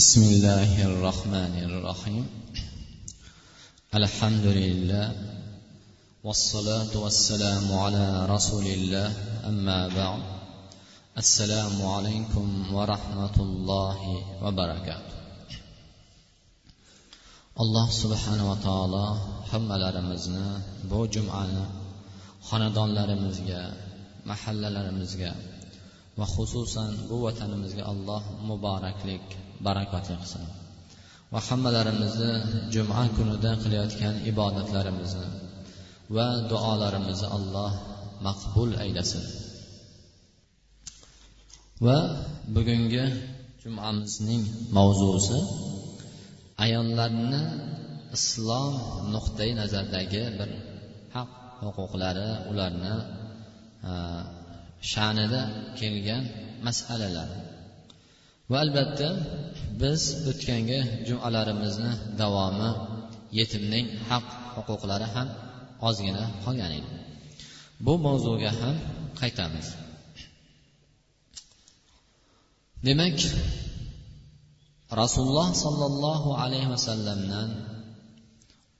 بسم 0.00 0.22
الله 0.22 0.84
الرحمن 0.84 1.54
الرحيم 1.68 2.26
الحمد 3.94 4.46
لله 4.60 5.06
والصلاة 6.24 6.92
والسلام 6.96 7.66
على 7.72 8.26
رسول 8.26 8.66
الله 8.66 9.08
أما 9.50 9.88
بعد 9.88 10.22
السلام 11.18 11.76
عليكم 11.86 12.46
ورحمة 12.74 13.36
الله 13.46 13.98
وبركاته 14.42 15.16
alloh 17.60 17.86
subhanava 17.92 18.56
taolo 18.64 19.06
hammalarimizni 19.52 20.48
bu 20.90 21.04
jumani 21.14 21.64
xonadonlarimizga 22.48 23.62
mahallalarimizga 24.24 25.32
va 26.18 26.26
xususan 26.34 26.90
bu 27.08 27.16
vatanimizga 27.28 27.84
alloh 27.92 28.22
muboraklik 28.48 29.45
barakotli 29.65 30.15
qilsin. 30.21 30.43
Va 31.33 31.39
hammalarimizni 31.47 32.31
juma 32.73 33.01
kunida 33.17 33.51
qilayotgan 33.63 34.15
ibodatlarimizni 34.31 35.27
va 36.15 36.27
duolarimizni 36.51 37.27
alloh 37.37 37.71
maqbul 38.27 38.71
aylasin. 38.83 39.23
Va 41.85 41.97
bugungi 42.55 43.05
jumamizning 43.63 44.43
mavzusi 44.77 45.39
ayollarni 46.65 47.41
islom 48.17 48.73
nuqtai 49.13 49.51
nazaridagi 49.61 50.23
bir 50.39 50.49
haq 51.15 51.29
huquqlari 51.61 52.29
ularni 52.51 52.95
sha'nida 54.91 55.41
kelgan 55.79 56.23
masalalar. 56.67 57.29
Va 58.51 58.57
albatta 58.65 59.09
biz 59.81 60.01
o'tgangi 60.29 60.79
jumalarimizni 61.07 61.91
davomi 62.21 62.69
yetimning 63.39 63.85
haq 64.09 64.25
huquqlari 64.55 65.07
ham 65.15 65.27
ozgina 65.87 66.23
qolgan 66.43 66.71
edi. 66.79 66.89
Bu 67.85 67.93
mavzuga 68.05 68.51
ham 68.61 68.75
qaytamiz. 69.19 69.67
Demak 72.87 73.17
rasululloh 75.01 75.49
sollallohu 75.63 76.29
alayhi 76.43 76.69
vasallamdan 76.75 77.49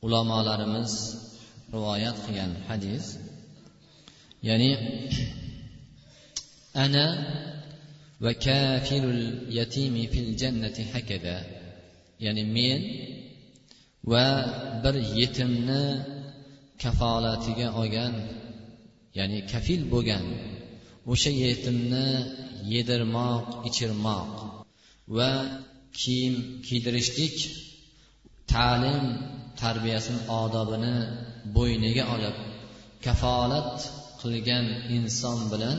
ulamolarimiz 0.05 0.91
rivoyat 1.73 2.17
qilgan 2.25 2.51
hadis 2.67 3.05
ya'ni 4.47 4.71
ana 6.85 7.05
va 8.23 8.31
kafilul 8.45 9.21
yatimi 9.57 10.03
fil 10.13 10.29
jannati 10.41 10.83
hakada. 10.93 11.37
Ya'ni 12.25 12.43
men 12.55 12.81
va 14.11 14.25
bir 14.83 14.95
yetimni 15.19 15.83
kafolatiga 16.83 17.67
olgan 17.81 18.13
ya'ni 19.17 19.39
kafil 19.51 19.81
bo'lgan 19.93 20.25
o'sha 21.11 21.31
yetimni 21.45 22.07
yedirmoq 22.73 23.45
ichirmoq 23.69 24.33
va 25.17 25.31
kiyim 25.99 26.35
kiydirishlik 26.67 27.37
ta'lim 28.53 29.03
tarbiyasini 29.61 30.21
odobini 30.41 30.95
bo'yniga 31.55 32.03
olib 32.15 32.37
kafolat 33.05 33.75
qilgan 34.21 34.65
inson 34.97 35.39
bilan 35.51 35.77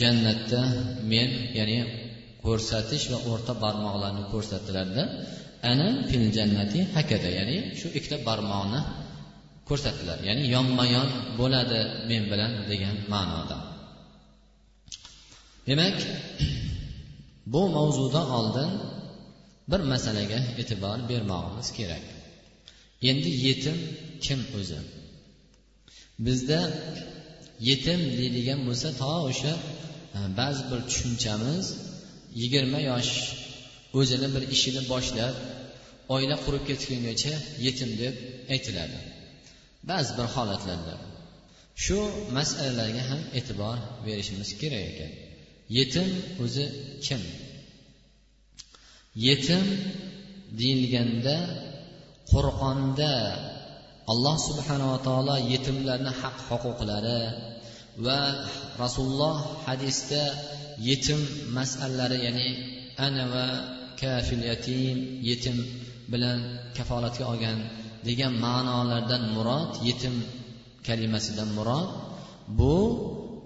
jannatda 0.00 0.60
men 1.12 1.28
ya'ni 1.58 1.78
ko'rsatish 2.44 3.04
va 3.12 3.18
o'rta 3.30 3.52
barmoqlarni 3.64 4.24
ko'rsatdilarda 4.32 5.02
ana 5.70 5.88
fil 6.08 6.26
jannati 6.36 6.80
hakada 6.96 7.30
ya'ni 7.38 7.56
shu 7.78 7.86
ikkita 7.98 8.18
barmoqni 8.28 8.80
ko'rsatdilar. 9.68 10.18
Ya'ni 10.28 10.44
yonma 10.54 10.84
yon 10.96 11.08
bo'ladi 11.40 11.80
men 12.10 12.22
bilan 12.32 12.52
degan 12.70 12.96
ma'noda. 13.12 13.58
Demak 15.68 15.96
bu 17.52 17.62
mavzudan 17.76 18.26
oldin 18.38 18.70
bir 19.70 19.80
masalaga 19.92 20.38
e'tibor 20.60 20.98
bermog'imiz 21.10 21.68
kerak. 21.78 22.04
Endi 23.10 23.30
yetim 23.46 23.76
kim 24.24 24.40
o'zi? 24.58 24.80
Bizda 26.26 26.60
yetim 27.68 28.00
deydigan 28.18 28.60
bo'lsa 28.68 28.88
to 29.00 29.12
o'sha 29.30 29.52
e, 30.16 30.20
ba'zi 30.40 30.62
bir 30.70 30.80
tushunchamiz 30.88 31.64
yigirma 32.40 32.80
yosh 32.90 33.12
o'zini 33.98 34.28
bir 34.34 34.42
ishini 34.54 34.82
boshlab 34.92 35.34
oila 36.14 36.36
qurib 36.44 36.64
ketgungacha 36.70 37.34
yetim 37.66 37.90
deb 38.02 38.14
aytiladi. 38.54 38.98
Ba'zi 39.90 40.10
bir 40.18 40.26
holatlarda 40.34 40.94
shu 41.84 41.98
masalalarga 42.36 43.02
ham 43.10 43.20
e'tibor 43.38 43.76
berishimiz 44.06 44.50
kerak 44.60 44.84
ekan. 44.92 45.12
Yetim 45.78 46.08
o'zi 46.44 46.64
kim? 47.06 47.22
Yetim 49.26 49.64
deyilganda 50.60 51.36
qur'onda 52.32 53.12
alloh 54.12 54.36
subhanava 54.48 54.96
taolo 55.06 55.36
yetimlarni 55.52 56.12
haq 56.20 56.36
huquqlari 56.48 57.20
va 58.04 58.20
rasululloh 58.82 59.36
hadisda 59.66 60.22
yetim 60.88 61.20
masalalari 61.56 62.18
ya'ni 62.26 62.48
ana 63.06 63.24
va 63.34 63.46
kafil 64.00 64.42
yatim 64.50 64.96
yetim 65.28 65.56
bilan 66.12 66.38
kafolatga 66.76 67.24
olgan 67.32 67.58
degan 68.06 68.32
ma'nolardan 68.44 69.22
murod 69.34 69.70
yetim 69.88 70.14
kalimasidan 70.86 71.48
murod 71.58 71.88
bu 72.58 72.76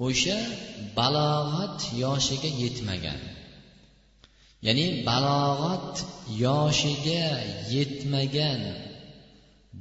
o'sha 0.06 0.38
balog'at 0.98 1.78
yoshiga 2.02 2.50
yetmagan. 2.62 3.20
Ya'ni 4.66 4.86
balog'at 5.08 5.94
yoshiga 6.44 7.24
yetmagan 7.74 8.60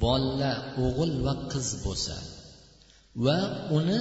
bola 0.03 0.51
o'g'il 0.85 1.11
va 1.25 1.33
qiz 1.51 1.67
bo'lsa 1.85 2.15
va 3.25 3.37
uni 3.77 3.99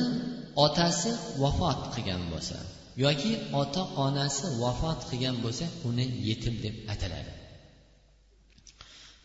otasi 0.66 1.10
vafot 1.42 1.80
qilgan 1.94 2.22
bo'lsa 2.32 2.58
yoki 3.04 3.32
ota 3.62 3.82
onasi 4.06 4.46
vafot 4.62 4.98
qilgan 5.10 5.36
bo'lsa 5.44 5.66
uni 5.88 6.04
yetim 6.28 6.54
deb 6.64 6.74
ataladi. 6.92 7.32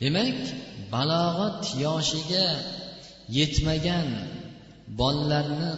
Demak 0.02 0.40
balog'at 0.94 1.62
yoshiga 1.86 2.46
yetmagan 3.38 4.08
bolalarni 5.00 5.72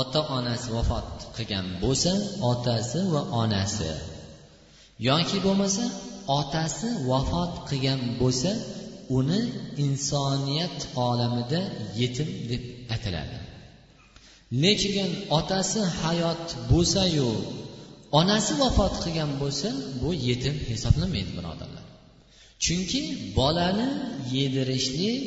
ota 0.00 0.20
onasi 0.36 0.68
vafot 0.76 1.08
qilgan 1.36 1.66
bo'lsa 1.82 2.12
otasi 2.50 3.00
va 3.12 3.22
onasi 3.42 3.92
yoki 5.08 5.38
bo'lmasa 5.46 5.84
otasi 6.38 6.88
vafot 7.10 7.52
qilgan 7.68 8.00
bo'lsa 8.20 8.50
uni 9.18 9.40
insoniyat 9.86 10.78
olamida 11.06 11.60
yetim 12.00 12.28
deb 12.50 12.62
ataladi. 12.94 13.38
Lekin 14.62 15.10
otasi 15.38 15.80
hayot 16.00 16.44
bo'lsayu 16.70 17.30
onasi 18.20 18.52
vafot 18.62 18.94
qilgan 19.04 19.30
bo'lsa 19.42 19.68
bu 20.00 20.10
yetim 20.28 20.56
hisoblanmaydi 20.70 21.32
birodarlar 21.38 21.84
chunki 22.64 23.02
bolani 23.38 23.88
yedirishlik 24.36 25.20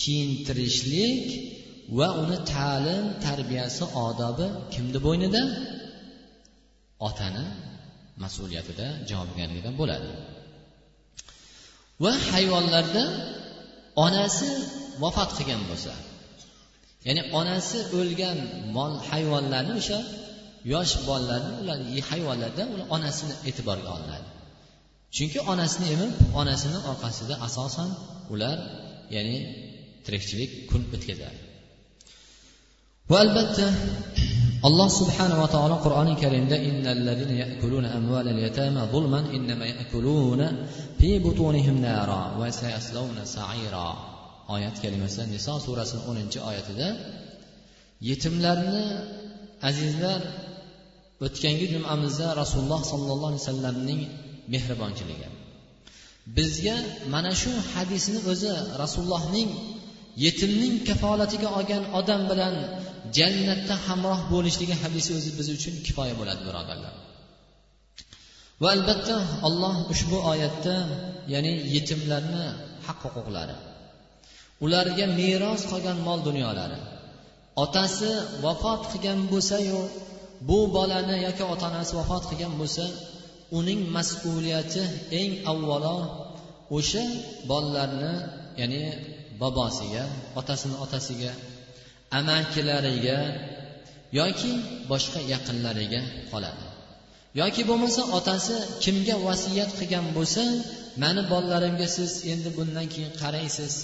kiyintirishlik 0.00 1.24
va 1.98 2.08
uni 2.22 2.38
ta'lim 2.52 3.04
tarbiyasi 3.26 3.84
odobi 4.06 4.46
kimni 4.74 4.98
bo'ynida? 5.06 5.42
Otani 7.08 7.44
mas'uliyatida 8.22 8.86
javobgarligida 9.10 9.70
bo'ladi. 9.80 10.10
Va 12.04 12.12
hayvonlarda 12.32 13.04
onasi 14.06 14.48
vafot 15.02 15.30
qilgan 15.38 15.62
bo'lsa 15.70 15.92
ya'ni 17.06 17.22
onasi 17.40 17.78
o'lgan 17.98 18.38
mol 18.76 18.92
hayvonlarni 19.10 19.72
o'sha 19.80 19.98
yosh 20.72 20.94
bolalarni 21.08 21.52
ular 21.62 21.78
hayvonlardan 22.10 22.66
ular 22.74 22.86
onasini 22.96 23.34
e'tiborga 23.48 23.90
olinadi 23.96 24.28
chunki 25.16 25.38
onasini 25.52 25.86
emib 25.94 26.12
onasini 26.40 26.78
orqasida 26.90 27.34
asosan 27.46 27.90
ular 28.32 28.56
ya'ni 29.14 29.38
tirikchilik 30.04 30.50
kun 30.70 30.82
o'tkazadi. 30.94 31.38
Va 33.10 33.16
albatta 33.24 33.66
alloh 34.68 34.88
subhanava 35.00 35.46
taolo 35.54 35.76
qur'oni 35.84 36.14
karimda 36.22 36.56
innallazina 36.68 37.34
ya'kuluna 37.42 37.88
amvalal 37.98 38.40
yatama 38.46 38.82
zulman 38.94 39.24
innama 39.36 39.64
ya'kuluna 39.72 40.46
fi 41.00 41.10
butunihim 41.26 41.76
nara 41.86 42.22
va 42.40 42.48
sayaslawna 42.60 43.22
sa'ira. 43.36 43.88
Oyat 44.54 44.76
kalimasi 44.82 45.22
niso 45.32 45.54
surasini 45.66 46.02
o'ninchi 46.10 46.38
oyatida 46.50 46.88
yetimlarni 48.08 48.84
azizlar 49.68 50.20
o'tgangi 51.26 51.66
jumamizda 51.74 52.26
rasululloh 52.42 52.80
sollallohu 52.92 53.30
alayhi 53.30 53.44
vasallamning 53.44 54.00
mehribonchiligi. 54.52 55.28
Bizga 56.36 56.76
mana 57.14 57.32
shu 57.42 57.52
hadisni 57.72 58.18
o'zi 58.30 58.50
rasulullohning 58.82 59.48
yetimning 60.24 60.74
kafolatiga 60.88 61.48
olgan 61.58 61.84
odam 61.98 62.22
bilan 62.30 62.54
jannatda 63.18 63.74
hamroh 63.86 64.20
bo'lishligi 64.32 64.74
hadisi 64.82 65.10
o'zi 65.18 65.30
biz 65.38 65.48
uchun 65.56 65.74
kifoya 65.86 66.14
bo'ladi 66.20 66.42
birodarlar. 66.48 66.94
Va 68.62 68.68
albatta 68.76 69.16
olloh 69.48 69.76
ushbu 69.92 70.16
oyatda 70.32 70.74
ya'ni 71.32 71.52
yetimlarni 71.74 72.44
haq 72.86 72.98
huquqlari 73.04 73.56
ularga 74.64 75.06
meros 75.20 75.60
qolgan 75.70 75.98
mol 76.06 76.20
dunyolari 76.28 76.78
otasi 77.64 78.10
vafot 78.44 78.82
qilgan 78.92 79.18
bo'lsayu 79.32 79.80
bu 80.48 80.58
bolani 80.76 81.16
yoki 81.26 81.44
ota 81.52 81.66
onasi 81.70 81.92
vafot 82.00 82.22
qilgan 82.30 82.52
bo'lsa 82.60 82.84
uning 83.58 83.80
mas'uliyati 83.96 84.82
eng 85.20 85.32
avvalo 85.52 85.96
o'sha 86.76 87.04
bolalarni 87.50 88.12
ya'ni 88.60 88.82
bobosiga 89.40 90.04
otasini 90.40 90.76
otasiga 90.84 91.32
amakilariga 92.18 93.18
yoki 94.18 94.52
boshqa 94.90 95.20
yaqinlariga 95.32 96.00
qoladi. 96.30 96.66
Yoki 97.40 97.62
bo'lmasa 97.70 98.02
otasi 98.18 98.54
kimga 98.84 99.16
vasiyat 99.28 99.70
qilgan 99.78 100.06
bo'lsa 100.16 100.42
mani 101.02 101.22
bolalarimga 101.32 101.88
siz 101.96 102.10
endi 102.32 102.50
bundan 102.58 102.86
keyin 102.92 103.12
qaraysiz 103.22 103.74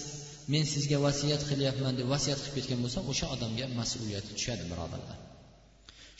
men 0.52 0.64
sizga 0.73 0.99
vasiyat 1.06 1.43
qilyapman 1.50 1.93
deb 1.99 2.06
vasiyat 2.14 2.38
qilib 2.43 2.55
ketgan 2.58 2.78
bo'lsa 2.84 2.99
o'sha 3.11 3.26
odamga 3.34 3.67
mas'uliyati 3.78 4.31
tushadi 4.37 4.64
birodarlar. 4.70 5.19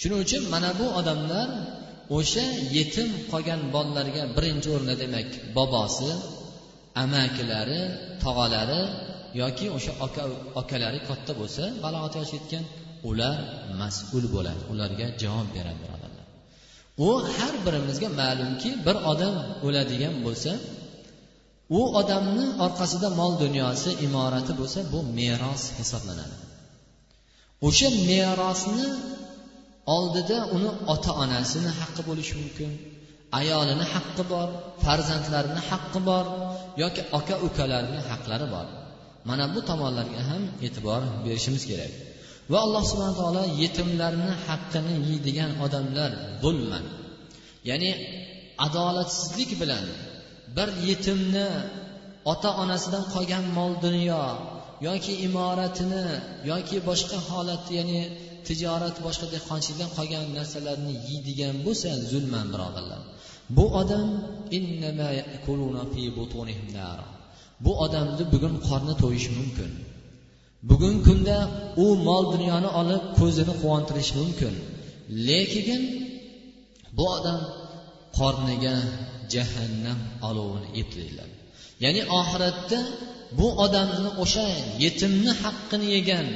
Shuning 0.00 0.20
uchun 0.26 0.42
mana 0.54 0.70
bu 0.80 0.86
odamlar 1.00 1.48
o'sha 2.18 2.44
yetim 2.76 3.08
qolgan 3.32 3.60
bolalarga 3.74 4.22
birinchi 4.36 4.68
o'rinda 4.74 4.96
demak 5.02 5.28
bobosi 5.56 6.10
amakilari 7.04 7.80
tog'alari 8.24 8.82
yoki 9.40 9.66
o'sha 9.76 9.92
aka 10.06 10.22
akalari 10.60 11.00
katta 11.08 11.32
bo'lsa 11.40 11.62
balog'at 11.84 12.12
yoshi 12.20 12.34
yetgan 12.38 12.64
ular 13.10 13.36
mas'ul 13.80 14.24
bo'ladi 14.34 14.62
ularga 14.72 15.06
javob 15.22 15.48
beradi 15.56 15.80
birodarlar. 15.84 16.26
U 17.06 17.08
har 17.36 17.54
birimizga 17.66 18.08
ma'lumki 18.20 18.70
bir 18.86 18.96
odam 19.12 19.34
o'ladigan 19.66 20.14
bo'lsa 20.26 20.52
u 21.78 21.80
odamni 22.00 22.46
orqasida 22.64 23.08
mol 23.20 23.32
dunyosi 23.44 23.90
imorati 24.06 24.52
bo'lsa 24.60 24.78
bu 24.92 24.98
meros 25.18 25.62
hisoblanadi. 25.78 26.36
O'sha 27.66 27.88
merosni 28.08 28.88
oldida 29.96 30.38
uni 30.56 30.70
ota 30.94 31.12
onasini 31.22 31.70
haqqi 31.80 32.02
bo'lishi 32.08 32.34
mumkin 32.42 32.70
ayolini 33.40 33.86
haqqi 33.94 34.22
bor 34.32 34.48
farzandlarini 34.84 35.62
haqqi 35.70 36.00
bor 36.08 36.24
yoki 36.82 37.02
aka 37.18 37.34
ukalarini 37.46 38.00
haqlari 38.10 38.46
bor. 38.54 38.66
Mana 39.28 39.44
bu 39.55 39.61
tomonlarga 39.69 40.20
ham 40.31 40.43
e'tibor 40.67 41.02
berishimiz 41.25 41.62
kerak. 41.70 41.93
Va 42.52 42.58
alloh 42.67 42.82
subhana 42.90 43.14
taolo 43.20 43.43
yetimlarni 43.62 44.32
haqqini 44.46 44.94
yeydigan 45.08 45.50
odamlar 45.64 46.11
zulman 46.43 46.84
ya'ni 47.69 47.90
adolatsizlik 48.67 49.50
bilan 49.61 49.84
bir 50.56 50.69
yetimni 50.88 51.49
ota 52.32 52.50
onasidan 52.62 53.05
qolgan 53.14 53.44
mol 53.58 53.73
dunyo 53.87 54.25
yoki 54.88 55.14
imoratini 55.26 56.05
yoki 56.50 56.76
boshqa 56.88 57.19
holat 57.31 57.64
ya'ni 57.78 58.00
tijorat 58.46 58.96
boshqa 59.06 59.26
dehqonchilikdan 59.34 59.90
qolgan 59.99 60.25
narsalarni 60.38 60.94
yeydigan 61.08 61.55
bo'lsa 61.67 61.88
zulman 62.11 62.46
birodarlar. 62.52 63.00
Bu 63.56 63.64
odam 63.81 64.08
bu 67.64 67.72
odamni 67.84 68.24
bugun 68.32 68.54
qorni 68.68 68.94
to'yishi 69.02 69.30
mumkin. 69.38 69.70
Bugungi 70.70 71.02
kunda 71.08 71.36
u 71.84 71.86
mol 72.06 72.24
dunyoni 72.34 72.70
olib 72.80 73.04
ko'zini 73.18 73.54
quvontirishi 73.62 74.14
mumkin. 74.20 74.54
Lekin 75.28 75.82
bu 76.96 77.04
odam 77.16 77.40
qorniga 78.18 78.76
jahannam 79.34 79.98
olovini 80.28 80.68
eplaydilar 80.80 81.28
ya'ni 81.84 82.02
oxiratda 82.20 82.78
bu 83.38 83.46
odamni 83.64 84.10
o'sha 84.24 84.46
yetimni 84.84 85.32
haqqini 85.42 85.86
yegan 85.96 86.26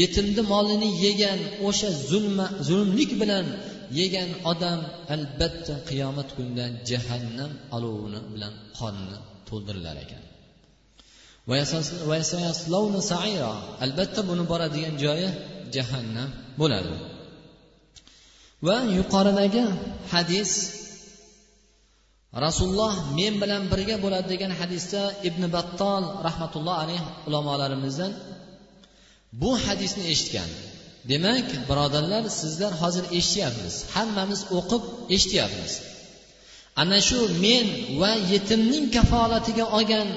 yetimni 0.00 0.42
molini 0.52 0.88
yegan 1.04 1.40
o'sha 1.68 1.88
zulma 2.10 2.46
zulmlik 2.68 3.10
bilan 3.20 3.46
yegan 4.00 4.30
odam 4.52 4.80
albatta 5.14 5.74
qiyomat 5.88 6.28
kunida 6.36 6.64
jahannam 6.90 7.52
olovini 7.76 8.20
bilan 8.32 8.54
qonni 8.78 9.16
to'ldirilar 9.48 9.96
ekan. 10.04 10.22
Albatta 13.84 14.20
buni 14.28 14.44
boradigan 14.52 14.94
joyi 15.04 15.28
jahannam 15.74 16.30
bo'ladi 16.60 16.94
va 18.66 18.76
yuqoridagi 18.98 19.64
hadis 20.12 20.50
rasululloh 22.44 22.94
men 23.18 23.34
bilan 23.42 23.62
birga 23.72 23.96
bo'ladi 24.04 24.26
degan 24.34 24.52
hadisda 24.60 25.02
ibn 25.28 25.42
battol 25.56 26.02
rahmatulloh 26.26 26.76
alayhi 26.84 27.04
ulamolarimizdan 27.28 28.12
bu 29.40 29.50
hadisni 29.66 30.04
eshitgan. 30.12 30.50
Demak 31.10 31.48
birodarlar 31.68 32.24
sizlar 32.40 32.72
hozir 32.82 33.04
eshityapmiz. 33.18 33.74
Hammamiz 33.94 34.40
o'qib 34.58 34.82
eshityapmiz. 35.14 35.72
Ana 36.82 36.98
shu 37.08 37.18
men 37.44 37.66
va 38.00 38.12
yetimning 38.32 38.86
kafolatiga 38.96 39.64
olgan 39.76 40.08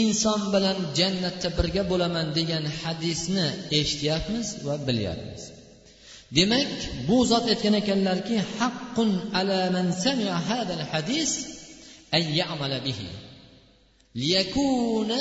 inson 0.00 0.40
bilan 0.54 0.78
jannatda 0.98 1.48
birga 1.58 1.82
bo'laman 1.90 2.26
degan 2.38 2.64
hadisni 2.80 3.46
eshityapmiz 3.80 4.46
va 4.66 4.74
bilyapmiz. 4.86 5.42
Demak 6.36 6.70
bu 7.08 7.16
zot 7.30 7.44
aytgan 7.52 7.74
ekanlarki 7.82 8.36
haqqun 8.58 9.10
ala 9.38 9.60
man 9.76 9.86
sami'a 10.04 10.38
hadal 10.48 10.84
hadis 10.92 11.30
an 12.16 12.24
ya'mala 12.40 12.78
bihi. 12.86 13.08
Liyakuna 14.20 15.20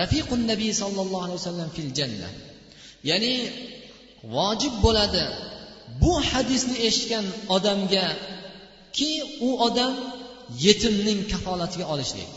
rafiqun 0.00 0.40
nabiy 0.52 0.72
sollallohu 0.82 1.24
alayhi 1.26 1.40
vasallam 1.42 1.70
fil 1.76 1.90
janna. 1.98 2.30
Ya'ni 3.10 3.34
vojib 4.34 4.74
bo'ladi 4.84 5.24
bu 6.02 6.12
hadisni 6.30 6.76
eshitgan 6.88 7.26
odamga 7.56 8.06
ki 8.96 9.12
u 9.48 9.50
odam 9.66 9.94
yetimning 10.66 11.20
kafolatiga 11.32 11.86
olishlik. 11.94 12.32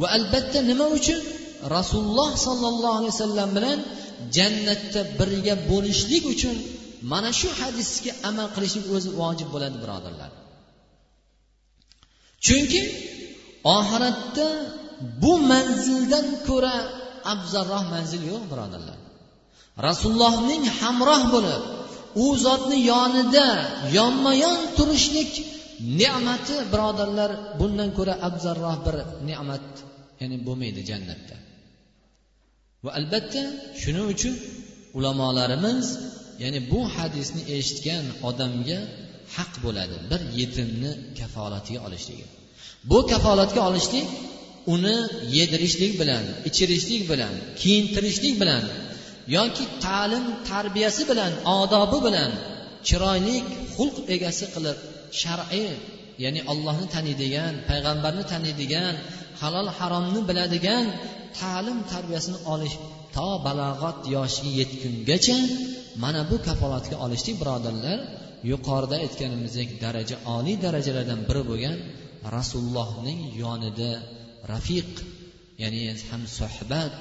Va 0.00 0.06
albatta 0.16 0.58
nima 0.70 0.86
uchun? 0.98 1.20
Rasululloh 1.76 2.30
sollallohu 2.46 2.96
alayhi 2.98 3.14
vasallam 3.16 3.50
bilan 3.56 3.78
jannatda 4.36 5.00
birga 5.18 5.54
bo'lishlik 5.70 6.24
uchun 6.34 6.56
mana 7.12 7.30
shu 7.40 7.48
hadisga 7.60 8.12
amal 8.28 8.48
qilishlik 8.54 8.86
o'zi 8.96 9.10
vojib 9.20 9.48
bo'ladi 9.54 9.76
birodarlar. 9.84 10.30
Chunki 12.46 12.80
oxiratda 13.78 14.46
bu 15.22 15.32
manzildan 15.50 16.26
ko'ra 16.48 16.74
afzalroq 17.34 17.84
manzil 17.94 18.22
yo'q 18.32 18.44
birodarlar. 18.52 18.98
Rasulullohning 19.88 20.62
hamroh 20.80 21.22
bo'lib 21.34 21.62
u 22.24 22.26
zotni 22.44 22.78
yonida 22.92 23.46
yonma 23.98 24.32
yon 24.44 24.60
turishlik 24.76 25.32
ne'mati 26.00 26.56
birodarlar 26.72 27.30
bundan 27.58 27.90
ko'ra 27.98 28.14
afzalroq 28.28 28.78
bir 28.86 28.96
ne'mat 29.28 29.66
ya'ni 30.20 30.36
bo'lmaydi 30.46 30.80
jannatda. 30.90 31.36
Va 32.84 32.90
albatta 32.98 33.42
shuning 33.82 34.06
uchun 34.14 34.34
ulamolarimiz 34.98 35.86
ya'ni 36.42 36.60
bu 36.72 36.80
hadisni 36.94 37.42
eshitgan 37.56 38.04
odamga 38.28 38.78
haq 39.36 39.52
bo'ladi 39.64 39.96
bir 40.10 40.20
yetimni 40.40 40.90
kafolatiga 41.20 41.80
olishligi. 41.86 42.26
Bu 42.90 42.98
kafolatga 43.12 43.60
olishlik 43.68 44.06
uni 44.74 44.96
yedirishlik 45.38 45.92
bilan 46.00 46.24
ichirishlik 46.48 47.02
bilan 47.10 47.34
kiyintirishlik 47.60 48.34
bilan 48.42 48.64
yoki 49.36 49.64
ta'lim 49.84 50.24
tarbiyasi 50.50 51.02
bilan 51.10 51.32
odobi 51.58 51.98
bilan 52.06 52.30
chiroyli 52.88 53.36
xulq 53.74 53.96
egasi 54.14 54.46
qilib 54.54 54.78
shar'iy 55.22 55.70
ya'ni 56.24 56.40
ollohni 56.52 56.86
taniydigan 56.94 57.54
payg'ambarni 57.68 58.24
taniydigan 58.32 58.94
halol 59.40 59.68
haromni 59.78 60.20
biladigan 60.28 60.86
ta'lim 61.38 61.78
tarbiyasini 61.92 62.38
olish 62.52 62.76
to 63.16 63.28
balog'at 63.46 63.98
yoshiga 64.16 64.52
yetgungacha 64.60 65.38
mana 66.02 66.20
bu 66.30 66.36
kafolatga 66.46 66.96
olishlik 67.04 67.36
birodarlar. 67.42 67.98
Yuqorida 68.52 68.96
aytganimizdek 69.04 69.68
daraja 69.84 70.16
oliy 70.36 70.56
darajalardan 70.64 71.20
biri 71.28 71.42
bo'lgan 71.50 71.76
rasulullohning 72.36 73.20
yonida 73.42 73.90
rafiq 74.52 74.90
ya'ni 75.62 75.80
ham 76.10 76.22
suhbat 76.38 76.92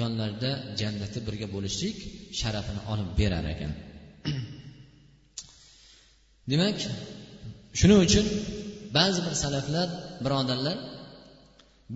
yonlarida 0.00 0.50
jannatda 0.80 1.20
birga 1.26 1.46
bo'lishlik 1.54 1.96
sharafini 2.40 2.80
olib 2.92 3.10
berar 3.20 3.44
ekan. 3.54 3.72
Demak 6.50 6.78
shuning 7.80 8.00
uchun 8.06 8.26
ba'zi 8.96 9.20
bir 9.26 9.34
salaflar 9.44 9.88
birodarlar 10.24 10.76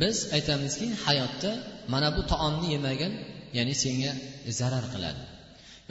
biz 0.00 0.16
aytamizki 0.36 0.86
hayotda 1.04 1.50
mana 1.92 2.08
bu 2.16 2.22
taomni 2.32 2.66
yemagan 2.74 3.12
ya'ni 3.56 3.74
senga 3.84 4.12
zarar 4.60 4.84
qiladi. 4.94 5.22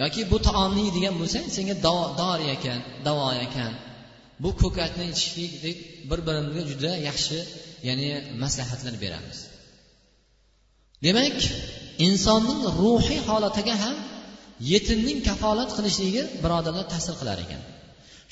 Yoki 0.01 0.22
bu 0.31 0.38
taomni 0.48 0.81
yeydigan 0.88 1.15
bo'lsang 1.22 1.45
senga 1.55 1.75
dori 2.22 2.45
ekan 2.55 2.79
davo 3.07 3.29
ekan. 3.45 3.74
Bu 4.43 4.50
ko'katni 4.62 5.05
ichishlik 5.13 5.77
bir 6.10 6.19
birimizga 6.27 6.63
juda 6.72 6.91
yaxshi 7.10 7.38
ya'ni 7.88 8.10
maslahatlar 8.43 8.95
beramiz. 9.03 9.39
Demak 11.05 11.38
insonning 12.07 12.62
ruhiy 12.79 13.22
holatiga 13.29 13.75
ham 13.83 13.98
yetimning 14.72 15.19
kafolat 15.29 15.69
qilishligi 15.77 16.24
birodarlar 16.43 16.86
ta'sir 16.93 17.13
qilar 17.19 17.38
ekan. 17.45 17.62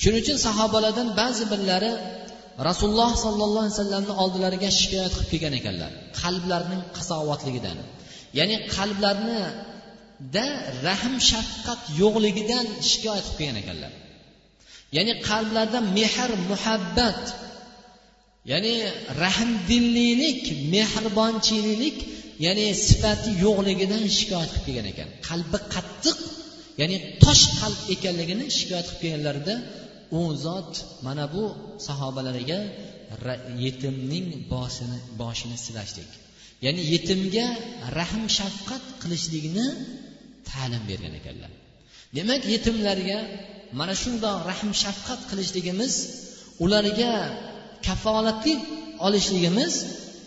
Shuning 0.02 0.22
uchun 0.24 0.38
sahobalardan 0.48 1.08
ba'zi 1.22 1.44
birlari 1.52 1.92
rasululloh 2.70 3.12
sollallohu 3.26 3.64
alayhi 3.66 3.76
vasallamni 3.78 4.14
oldilariga 4.24 4.70
shikoyat 4.80 5.14
qilib 5.16 5.30
kelgan 5.32 5.54
ekanlar. 5.60 5.92
Qalblarining 6.22 6.84
qasovatligidan 6.98 7.78
ya'ni 8.40 8.56
qalblarnida 8.76 10.46
rahm 10.88 11.16
shafqat 11.32 11.82
yo'qligidan 12.02 12.66
shikoyat 12.90 13.26
qilib 13.28 13.38
kelgan 13.40 13.58
ekanlar. 13.64 13.92
Ya'ni 14.98 15.14
qalblarda 15.30 15.80
mehr 15.98 16.32
muhabbat 16.52 17.24
ya'ni 18.52 18.76
rahmdillilik 19.24 20.44
mehribonchilik 20.74 21.98
ya'ni 22.46 22.68
sifati 22.88 23.30
yo'qligidan 23.46 24.04
shikoyat 24.18 24.52
qilib 24.54 24.66
kelgan 24.68 24.88
ekan. 24.94 25.10
Qalbi 25.30 25.58
qattiq 25.74 26.18
ya'ni 26.82 26.98
tosh 27.24 27.44
qalb 27.60 27.80
ekanligini 27.96 28.46
shikoyat 28.58 28.88
qilib 28.90 29.02
kelganlarida 29.04 29.56
u 30.20 30.22
zot 30.46 30.72
mana 31.06 31.26
bu 31.34 31.44
sahobalariga 31.88 32.60
yetimning 33.66 34.28
boshini 34.54 34.98
boshini 35.22 35.58
silashlik. 35.66 36.12
Ya'ni 36.66 36.82
yetimga 36.94 37.46
rahm 38.00 38.24
shafqat 38.38 38.84
qilishlikni 39.02 39.66
ta'lim 40.50 40.84
bergan 40.90 41.14
ekanlar. 41.20 41.52
Demak 42.18 42.42
yetimlarga 42.54 43.20
mana 43.80 43.94
shundoq 44.04 44.38
rahm 44.52 44.70
shafqat 44.84 45.22
qilishligimiz 45.30 45.94
ularga 46.64 47.14
kafolatli 47.88 48.56
olishligimiz 49.06 49.74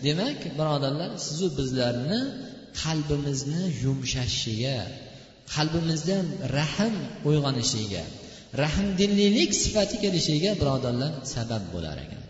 demak 0.05 0.39
birodarlar 0.59 1.11
sizu 1.25 1.47
bizlarni 1.59 2.19
qalbimizni 2.81 3.63
yumshashishiga 3.83 4.77
qalbimizda 5.55 6.17
rahm 6.57 6.95
uyg'onishiga 7.29 8.03
rahmdillilik 8.62 9.50
sifati 9.62 9.96
kelishiga 10.02 10.50
birodarlar 10.60 11.12
sabab 11.34 11.62
bo'lar 11.74 11.96
ekan 12.04 12.22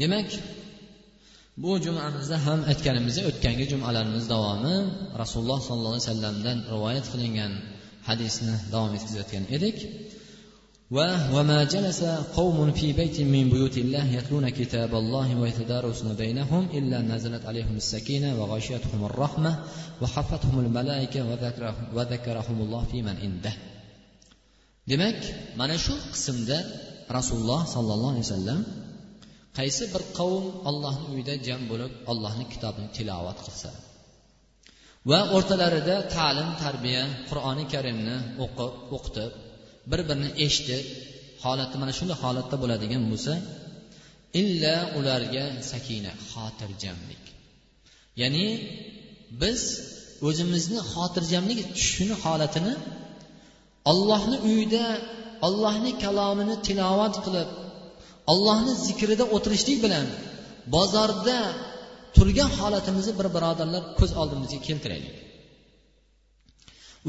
demak 0.00 0.28
bu 1.62 1.72
jumamizda 1.86 2.36
ham 2.46 2.60
aytganimizdek 2.70 3.24
o'tgangi 3.30 3.64
jumalarimiz 3.72 4.24
davomi 4.34 4.76
rasululloh 5.22 5.60
sollallohu 5.68 5.94
alayhi 5.94 6.08
vasallamdan 6.08 6.58
rivoyat 6.74 7.06
qilingan 7.12 7.52
hadisni 8.08 8.54
davom 8.72 8.92
etkazayotgan 8.98 9.44
edik 9.56 9.78
وما 11.34 11.64
جلس 11.64 12.00
قوم 12.38 12.72
في 12.72 12.92
بيت 12.92 13.20
من 13.20 13.50
بيوت 13.50 13.78
الله 13.78 14.04
يتلون 14.12 14.48
كتاب 14.48 14.94
الله 14.94 15.28
ويتدارسون 15.40 16.14
بينهم 16.14 16.68
إلا 16.78 16.98
نزلت 17.02 17.46
عليهم 17.46 17.76
السكينة 17.76 18.28
وغشيتهم 18.40 19.04
الرحمة 19.04 19.52
وحفتهم 20.02 20.60
الملائكة 20.64 21.20
وذكرهم 21.94 22.60
الله 22.60 22.82
في 22.92 23.02
من 23.02 23.16
عنده 23.16 23.52
demak 24.91 25.19
mana 25.59 25.75
shu 25.85 25.95
qismda 26.13 26.57
rasululloh 27.17 27.61
sollallohu 27.75 28.13
alayhi 28.13 28.27
vasallam 28.27 28.61
qaysi 29.57 29.83
bir 29.93 30.03
qavm 30.19 30.45
ollohni 30.69 31.05
uyida 31.13 31.33
jam 31.47 31.61
bo'lib 31.71 31.91
ollohni 32.11 32.45
kitobini 32.53 32.89
tilovat 32.97 33.39
qilsa 33.45 33.69
va 35.09 35.19
o'rtalarida 35.35 35.95
ta'lim 36.15 36.49
tarbiya 36.63 37.03
qur'oni 37.29 37.65
karimni 37.73 38.17
o'qib 38.43 38.73
o'qitib 38.95 39.31
bir 39.91 40.01
birini 40.09 40.29
eshitib 40.45 40.83
holati 41.43 41.75
mana 41.81 41.93
shunday 41.97 42.17
holatda 42.23 42.55
bo'ladigan 42.63 43.03
bo'lsa 43.11 43.33
illa 44.41 44.75
ularga 44.99 45.45
sakina 45.71 46.11
xotirjamlik. 46.31 47.23
Ya'ni 48.21 48.47
biz 49.41 49.61
o'zimizni 50.27 50.79
xotirjamlik 50.93 51.59
tushishini 51.75 52.15
holatini 52.23 52.73
ollohni 53.91 54.37
uyida 54.49 54.85
ollohni 55.47 55.91
kalomini 56.03 56.55
tilovat 56.67 57.15
qilib 57.25 57.49
ollohni 58.31 58.73
zikrida 58.85 59.25
o'tirishlik 59.35 59.77
bilan 59.85 60.07
bozorda 60.75 61.37
turgan 62.15 62.51
holatimizni 62.59 63.13
bir 63.19 63.27
birodarlar 63.35 63.83
ko'z 63.99 64.11
oldimizga 64.21 64.59
keltiraylik. 64.67 65.15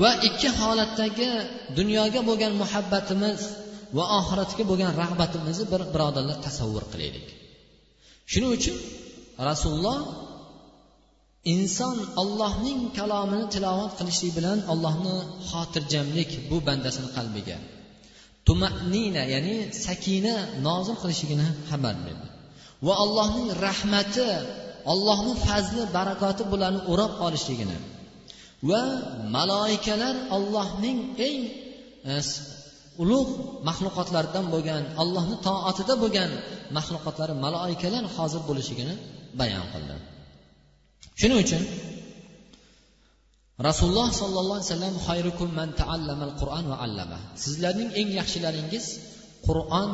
Va 0.02 0.10
ikki 0.28 0.48
holatdagi 0.60 1.30
dunyoga 1.78 2.20
bo'lgan 2.28 2.52
muhabbatimiz 2.62 3.40
va 3.96 4.04
oxiratga 4.18 4.62
bo'lgan 4.70 4.92
rag'batimizni 5.02 5.66
bir 5.72 5.82
birodarlar 5.94 6.36
tasavvur 6.46 6.84
qilaylik. 6.92 7.26
Shuning 8.32 8.52
uchun 8.58 8.76
rasululloh 9.48 9.98
inson 11.54 11.96
ollohning 12.22 12.80
kalomini 12.98 13.46
tilovat 13.54 13.92
qilishlik 13.98 14.32
bilan 14.38 14.58
allohni 14.72 15.16
xotirjamlik 15.50 16.30
bu 16.50 16.56
bandasini 16.68 17.08
qalbiga 17.16 17.58
tumanina 18.46 19.22
ya'ni 19.34 19.54
sakina 19.86 20.34
nozil 20.66 20.96
qilishligini 21.02 21.48
xabar 21.70 21.94
berdi. 22.06 22.26
Va 22.86 22.94
allohning 23.04 23.48
rahmati 23.66 24.28
allohning 24.92 25.36
fazli 25.46 25.82
barakoti 25.96 26.42
bularni 26.52 26.80
o'rab 26.92 27.12
olishligini 27.26 27.78
va 28.70 28.82
maloikalar 29.36 30.14
ollohning 30.36 30.98
eng 31.28 31.40
e, 32.12 32.14
ulug' 33.02 33.32
maxluqotlaridan 33.68 34.44
bo'lgan 34.54 34.82
allohni 35.02 35.36
toatida 35.46 35.94
bo'lgan 36.02 36.30
maxluqotlari 36.76 37.34
maloikalar 37.44 38.04
hozir 38.16 38.40
bo'lishligini 38.48 38.94
bayon 39.40 39.66
qildi. 39.72 39.96
Shuning 41.20 41.40
uchun 41.44 41.62
rasululloh 43.68 44.08
sollallohu 44.22 44.58
alayhi 44.58 44.70
vasallam 44.72 44.94
qur'on 46.40 46.64
va 46.72 46.76
allama. 46.84 47.18
Sizlarning 47.44 47.90
eng 48.00 48.08
yaxshilaringiz 48.20 48.86
qur'on 49.46 49.90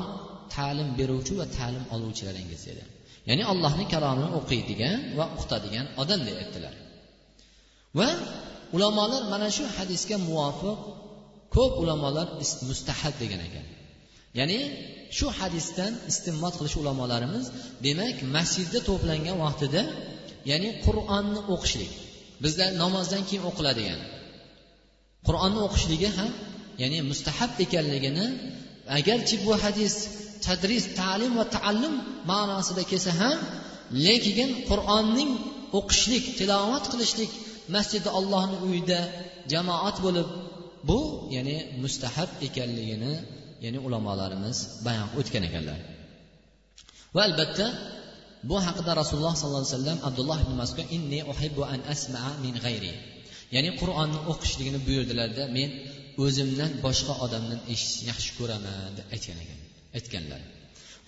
ta'lim 0.54 0.88
beruvchi 0.98 1.32
va 1.40 1.46
ta'lim 1.58 1.84
oluvchilaringiz 1.94 2.60
dedi 2.68 2.84
ya'ni 3.28 3.44
allohni 3.52 3.84
kalomini 3.92 4.28
o'qiydigan 4.38 4.98
va 5.18 5.24
o'qitadigan 5.34 5.86
odam 6.02 6.20
deb 6.28 6.36
aytdilar. 6.42 6.74
Va 7.98 8.08
ulamolar 8.76 9.22
mana 9.32 9.48
shu 9.56 9.64
hadisga 9.76 10.16
muvofiq 10.28 10.78
ko'p 11.56 11.72
ulamolar 11.82 12.26
mustahab 12.68 13.14
degan 13.22 13.40
ekan. 13.48 13.66
Ya'ni 14.38 14.58
shu 15.18 15.26
hadisdan 15.38 15.92
istinbot 16.10 16.54
qilish 16.58 16.76
ulamolarimiz 16.82 17.44
demak 17.86 18.16
masjidda 18.36 18.80
to'plangan 18.88 19.36
vaqtida 19.44 19.82
ya'ni 20.50 20.70
qur'onni 20.86 21.40
o'qishlik. 21.54 21.92
Bizda 22.44 22.64
namozdan 22.82 23.22
keyin 23.28 23.44
o'qiladigan. 23.50 24.00
Qur'onni 25.26 25.60
o'qishligi 25.66 26.08
ham 26.18 26.30
ya'ni 26.82 26.98
mustahab 27.10 27.52
ekanligini 27.64 28.26
agarchi 28.98 29.36
bu 29.46 29.52
hadis 29.64 29.94
tadris 30.46 30.84
ta'lim 31.00 31.32
va 31.40 31.44
taallum 31.56 31.94
ma'nosida 32.30 32.82
kelsa 32.90 33.12
ham 33.20 33.38
lekin 34.06 34.50
qur'onning 34.70 35.30
o'qishlik 35.78 36.24
tilovat 36.38 36.84
qilishlik 36.92 37.32
masjidi 37.74 38.08
ollohni 38.18 38.56
uyida 38.66 39.00
jamoat 39.52 39.96
bo'lib 40.06 40.28
bu 40.88 40.98
ya'ni 41.34 41.56
mustahab 41.82 42.30
ekanligini 42.46 43.12
ya'ni 43.64 43.78
ulamolarimiz 43.86 44.58
bayon 44.86 45.08
o'tgan 45.18 45.42
ekanlar. 45.48 45.78
Va 47.14 47.20
albatta 47.28 47.66
bu 48.48 48.56
haqida 48.66 48.90
rasululloh 49.00 49.34
sollallohu 49.40 49.64
alayhi 49.64 49.76
vasallam 49.76 49.98
abdulloh 50.08 50.38
ibn 50.44 50.54
masudga 50.60 50.84
inni 50.96 51.20
uhibbu 51.32 51.62
an 51.72 51.80
asmaa 51.94 52.30
min 52.44 52.54
g'ayri 52.64 52.92
ya'ni 53.54 53.70
qur'onni 53.80 54.18
o'qishligini 54.32 54.78
buyurdilarda 54.86 55.42
men 55.56 55.68
o'zimdan 56.24 56.70
boshqa 56.84 57.14
odamdan 57.24 57.60
eshitishni 57.72 58.04
yaxshi 58.12 58.30
ko'raman 58.38 58.90
deb 58.98 59.06
aytgan 59.14 59.38
ekan 59.44 59.60
aytganlar. 59.98 60.40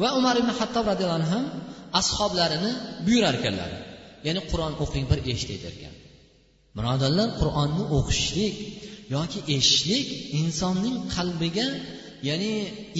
Va 0.02 0.09
umar 0.18 0.35
ibn 0.42 0.50
hattob 0.59 0.85
roziyallohu 0.92 1.18
anhu 1.21 1.30
ham 1.35 1.45
ashoblarini 2.00 2.71
buyurar 3.07 3.35
ekanlar. 3.40 3.71
Ya'ni 4.26 4.40
qur'on 4.50 4.73
o'qing 4.85 5.04
bir 5.11 5.18
eshitay 5.33 5.59
derkan 5.66 5.95
birodarlar 6.78 7.28
qur'onni 7.40 7.85
o'qishlik 7.97 8.54
yoki 9.16 9.38
eshitishlik 9.57 10.07
insonning 10.40 10.97
qalbiga 11.14 11.66
ya'ni 12.28 12.52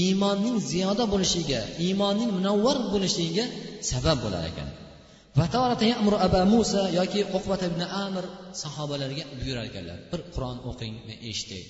iymonning 0.04 0.57
ziyoda 0.71 1.04
bo'lishiga 1.12 1.61
iymonning 1.87 2.30
munavvar 2.38 2.76
bo'lishiga 2.92 3.45
sabab 3.90 4.18
bo'lar 4.25 4.42
ekan. 4.50 4.68
Abu 6.26 6.40
musa 6.54 6.82
yoki 6.99 7.20
uqvat 7.38 7.62
ibn 7.70 7.80
amir 8.04 8.25
sahobalarga 8.62 9.25
buyurar 9.38 9.64
ekanlar. 9.70 9.99
Bir 10.12 10.20
qur'on 10.35 10.58
o'qing 10.70 10.94
va 11.08 11.14
eshitay 11.30 11.62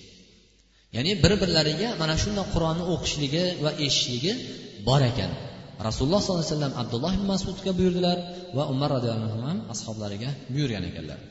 ya'ni 0.97 1.13
bir 1.23 1.33
birlariga 1.43 1.89
mana 2.01 2.15
shunday 2.23 2.47
qur'onni 2.55 2.85
o'qishligi 2.93 3.45
va 3.65 3.71
eshitishligi 3.87 4.33
bor 4.89 5.01
ekan. 5.11 5.31
Rasululloh 5.89 6.21
sollallohu 6.23 6.45
alayhi 6.45 6.55
vasallam 6.55 6.75
abdulloh 6.83 7.13
ibn 7.19 7.27
masudga 7.35 7.71
buyurdilar 7.79 8.19
va 8.57 8.63
umar 8.73 8.89
roziyallohu 8.97 9.29
anhu 9.31 9.41
ham 9.49 9.59
ashoblariga 9.75 10.31
buyurgan 10.55 10.85
ekanlar. 10.91 11.19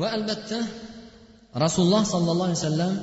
Va 0.00 0.06
albatta 0.16 0.58
rasululloh 1.64 2.02
sollallohu 2.14 2.48
alayhi 2.48 2.60
vasallam 2.62 2.94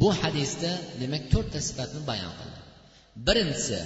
bu 0.00 0.08
hadisda 0.20 0.72
demak 1.00 1.22
to'rtta 1.32 1.58
sifatni 1.68 2.00
bayon 2.10 2.32
qildi. 2.38 2.58
Birinchisi 3.26 3.80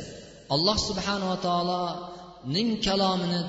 alloh 0.54 0.76
subhanava 0.88 1.36
taoloning 1.46 2.70
kalomini 2.86 3.40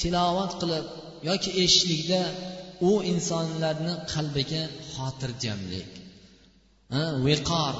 tilovat 0.00 0.52
qilib 0.60 0.86
yoki 1.28 1.50
eshitishlikda 1.62 2.22
u 2.88 2.90
insonlarni 3.12 3.94
qalbiga 4.12 4.62
xotirjamlik 4.92 5.90
viqor. 7.26 7.74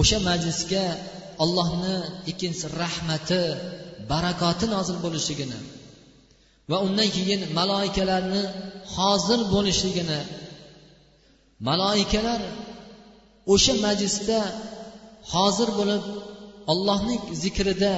O'sha 0.00 0.18
majlisga 0.28 0.84
allohni 1.44 1.96
ikkinchisi 2.30 2.66
rahmati 2.82 3.42
barakoti 4.10 4.66
nozil 4.74 4.96
bo'lishligini 5.04 5.58
va 6.70 6.76
undan 6.86 7.08
keyin 7.16 7.40
maloikalarni 7.58 8.42
hozir 8.96 9.40
bo'lishligini 9.54 10.20
maloikalar 11.68 12.40
o'sha 13.54 13.74
majlisda 13.86 14.40
hozir 15.32 15.68
bo'lib 15.78 16.02
allohning 16.72 17.22
zikrida 17.42 17.94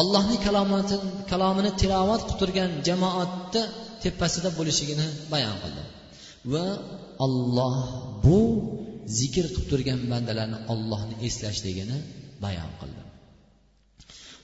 allohning 0.00 0.40
kalomini 1.32 1.70
tilovat 1.80 2.22
qilib 2.26 2.38
turgan 2.40 2.70
jamoatni 2.88 3.62
tepasida 4.02 4.48
bo'lishligini 4.58 5.06
bayon 5.32 5.56
qildi 5.62 5.82
va 6.52 6.66
olloh 7.26 7.76
bu 8.24 8.38
zikr 9.18 9.44
qilib 9.54 9.66
turgan 9.70 10.00
bandalarni 10.12 10.58
ollohni 10.72 11.14
eslashligini 11.26 11.98
bayon 12.44 12.70
qildi 12.80 13.02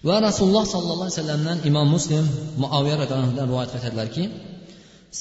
va 0.08 0.16
rasululloh 0.28 0.64
sollallohu 0.74 1.06
alayhi 1.06 1.18
vasallamdan 1.18 1.58
imom 1.70 1.88
muslim 1.96 2.24
muaviya 2.62 2.96
roziyallohudan 3.02 3.46
rivoyat 3.50 3.70
qiladilarki 3.74 4.24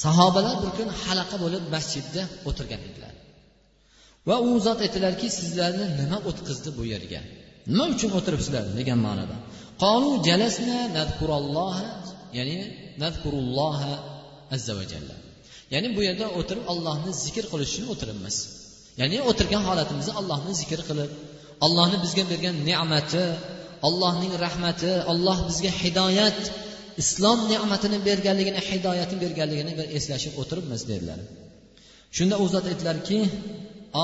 sahobalar 0.03 0.55
bir 0.63 0.71
kun 0.77 0.89
halaqa 1.03 1.35
bo'lib 1.43 1.63
masjidda 1.75 2.23
o'tirgan 2.49 2.81
edilar. 2.89 3.13
Va 4.27 4.35
u 4.47 4.49
zot 4.65 4.79
aytdilarki 4.85 5.27
sizlarni 5.39 5.85
nima 5.99 6.17
o'tqizdi 6.29 6.69
bu 6.77 6.83
yerga? 6.93 7.21
Nima 7.71 7.85
uchun 7.95 8.11
o'tiribsizlar 8.19 8.63
degan 8.79 8.99
ma'noda. 9.07 9.35
Qolu 9.83 10.09
jalasna 10.27 10.79
nadkuralloha 10.97 11.87
ya'ni 12.37 12.57
nadkurulloha 13.03 13.91
azza 14.55 14.73
va 14.79 14.83
jalla. 14.91 15.15
Ya'ni 15.73 15.87
bu 15.95 16.01
yerda 16.07 16.25
o'tirib 16.39 16.65
allohni 16.73 17.11
zikr 17.25 17.45
qilish 17.51 17.71
uchun 17.73 17.85
o'tiribmiz. 17.93 18.35
Ya'ni 19.01 19.17
o'tirgan 19.29 19.63
holatimizda 19.69 20.13
allohni 20.21 20.53
zikr 20.61 20.79
qilib 20.89 21.11
allohni 21.65 21.97
bizga 22.05 22.23
bergan 22.31 22.55
ne'mati 22.69 23.25
allohning 23.87 24.33
rahmati 24.45 24.91
alloh 25.11 25.37
bizga 25.49 25.71
hidoyat 25.81 26.39
islom 27.01 27.39
ne'matini 27.51 27.97
berganligini 28.07 28.61
hidoyatni 28.69 29.17
berganligini 29.23 29.73
bir 29.79 29.87
eslashib 29.97 30.33
o'tiribmiz 30.41 30.81
dedilar. 30.91 31.19
Shunda 32.17 32.35
u 32.43 32.45
zot 32.53 32.65
aytdilarki 32.71 33.19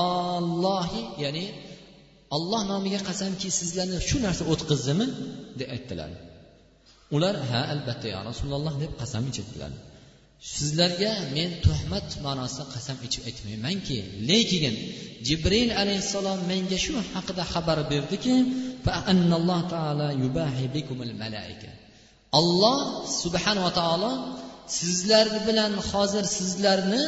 ollohi 0.04 1.02
ya'ni 1.24 1.44
olloh 2.36 2.62
nomiga 2.72 3.00
qasamki 3.08 3.48
sizlarni 3.58 3.98
shu 4.08 4.16
narsa 4.26 4.42
o'tqizdimi 4.52 5.06
deb 5.58 5.68
aytdilar. 5.76 6.10
Ular 7.16 7.34
ha 7.50 7.60
albatta 7.74 8.06
yo 8.14 8.20
rasululloh 8.30 8.74
deb 8.82 8.92
qasam 9.00 9.24
ichibdilar 9.30 9.72
sizlarga 10.54 11.12
men 11.36 11.50
tuhmat 11.66 12.08
ma'nosida 12.26 12.64
qasam 12.74 12.96
ichib 13.06 13.22
aytmaymanki 13.28 13.98
lekin 14.30 14.74
jibril 15.26 15.70
alayhissalom 15.82 16.40
menga 16.50 16.78
shu 16.84 16.94
haqida 17.12 17.44
xabar 17.52 17.78
berdiki 17.92 18.36
olloh 22.40 22.78
subhanava 23.22 23.70
taolo 23.80 24.12
sizlar 24.78 25.26
bilan 25.46 25.72
hozir 25.90 26.24
sizlarni 26.38 27.04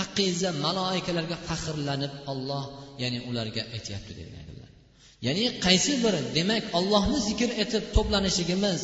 haqqingizda 0.00 0.50
maloikalarga 0.64 1.36
faxrlanib 1.48 2.12
olloh 2.32 2.64
ya'ni 3.02 3.18
ularga 3.30 3.62
aytyapti 3.76 4.12
degan 4.20 4.51
ya'ni 5.26 5.44
qaysi 5.64 5.92
bir 6.04 6.14
demak 6.36 6.64
ollohni 6.78 7.18
zikr 7.28 7.50
etib 7.62 7.84
to'planishligimiz 7.96 8.80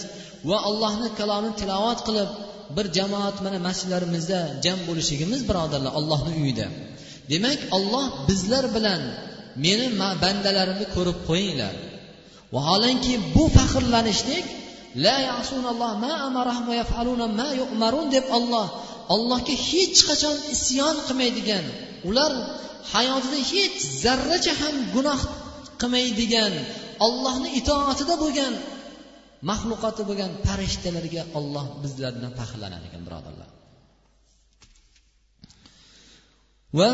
va 0.48 0.56
allohni 0.68 1.08
kalomini 1.18 1.54
tilovat 1.60 2.00
qilib 2.06 2.30
bir 2.76 2.86
jamoat 2.98 3.36
mana 3.44 3.58
masjidlarimizda 3.68 4.40
jam 4.64 4.78
bo'lishligimiz 4.88 5.40
birodarlar 5.48 5.92
allohni 5.98 6.32
uyida. 6.42 6.66
Demak 7.32 7.60
olloh 7.76 8.06
bizlar 8.28 8.64
bilan 8.76 9.00
meni 9.64 9.86
bandalarimni 10.24 10.86
ko'rib 10.96 11.18
qo'yinglar. 11.28 11.74
Vaholanki 12.54 13.12
bu 13.34 13.44
faxrlanishlik 13.56 14.46
la 15.04 15.16
ma 17.80 17.90
deb 18.14 18.24
olloh 18.38 18.66
allohga 19.14 19.54
hech 19.68 19.98
qachon 20.08 20.36
isyon 20.54 20.96
qilmaydigan 21.06 21.64
ular 22.08 22.32
hayotida 22.92 23.38
hech 23.52 23.76
zarracha 24.02 24.52
ham 24.60 24.76
gunoh 24.94 25.20
qilmaydigan 25.80 26.52
ollohni 27.06 27.48
itoatida 27.60 28.14
bo'lgan 28.22 28.54
maxluqoti 29.50 30.02
bo'lgan 30.08 30.30
farishtalarga 30.46 31.22
olloh 31.38 31.66
bizlardan 31.82 32.32
faxrlanar 32.38 32.82
ekan 32.88 33.02
birodarlar. 33.06 33.48
Va 36.78 36.90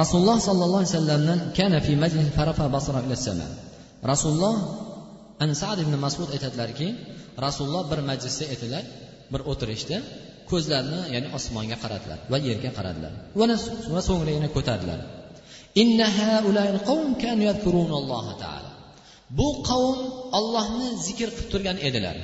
rasululloh 0.00 0.38
sollallohu 0.48 0.80
alayhi 0.82 0.94
vasallamdan 0.94 1.40
kana 1.58 1.78
fi 1.86 1.92
majlis 2.04 2.28
farafa 2.38 2.64
basra 2.76 2.98
ila 3.06 3.16
sama 3.28 3.48
rasululloh 4.12 4.56
an 5.44 5.50
sad 5.60 5.78
ibn 5.84 5.94
masud 6.04 6.28
aytadilarki 6.34 6.88
rasululloh 7.46 7.82
bir 7.90 8.00
majlisda 8.10 8.44
edilar 8.54 8.84
bir 9.32 9.40
o'tirishda 9.50 9.96
ko'zlarini 10.50 11.00
ya'ni 11.14 11.28
osmonga 11.38 11.76
qaradilar 11.82 12.18
va 12.32 12.38
yerga 12.48 12.70
qaradilar 12.78 13.12
va 13.94 14.00
so'ngra 14.08 14.30
yana 14.36 14.48
ko'tardilar. 14.56 15.00
Bu 19.38 19.48
qavm 19.68 19.98
ollohni 20.38 20.88
zikr 21.06 21.28
qilib 21.36 21.48
turgan 21.52 21.78
edilar. 21.88 22.16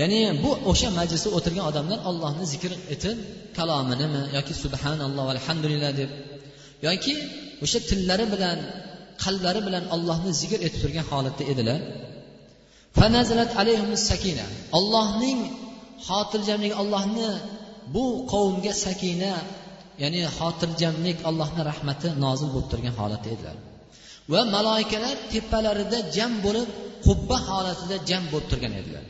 Ya'ni 0.00 0.20
bu 0.44 0.50
o'sha 0.70 0.88
majlisda 0.98 1.28
o'tirgan 1.38 1.64
odamlar 1.70 1.98
ollohni 2.10 2.44
zikr 2.52 2.72
etib 2.94 3.18
kalominimi 3.58 4.22
yoki 4.36 4.54
subhanalloh 4.62 5.26
alhamdulillah 5.36 5.90
deb 6.00 6.10
yoki 6.86 7.14
o'sha 7.64 7.78
tillari 7.90 8.26
bilan 8.34 8.58
qalblari 9.24 9.60
bilan 9.66 9.84
ollohni 9.94 10.30
zikr 10.42 10.58
etib 10.66 10.80
turgan 10.84 11.06
holatda 11.10 11.44
edilar. 11.52 11.80
Ollohning 14.78 15.38
xotirjamligi 16.06 16.76
ollohni 16.82 17.30
bu 17.94 18.04
qavmga 18.32 18.72
sakina 18.84 19.32
ya'ni 20.02 20.20
xotirjamlik 20.38 21.18
allohni 21.28 21.62
rahmati 21.70 22.08
nozil 22.24 22.48
bo'lib 22.54 22.68
turgan 22.72 22.94
holatda 23.00 23.28
edilar. 23.34 23.56
Va 24.32 24.40
maloikalar 24.54 25.16
tepalarida 25.32 25.98
jam 26.16 26.32
bo'lib 26.44 26.68
qubba 27.06 27.36
holatida 27.48 27.96
jam 28.10 28.22
bo'lib 28.32 28.46
turgan 28.52 28.74
edilar. 28.80 29.04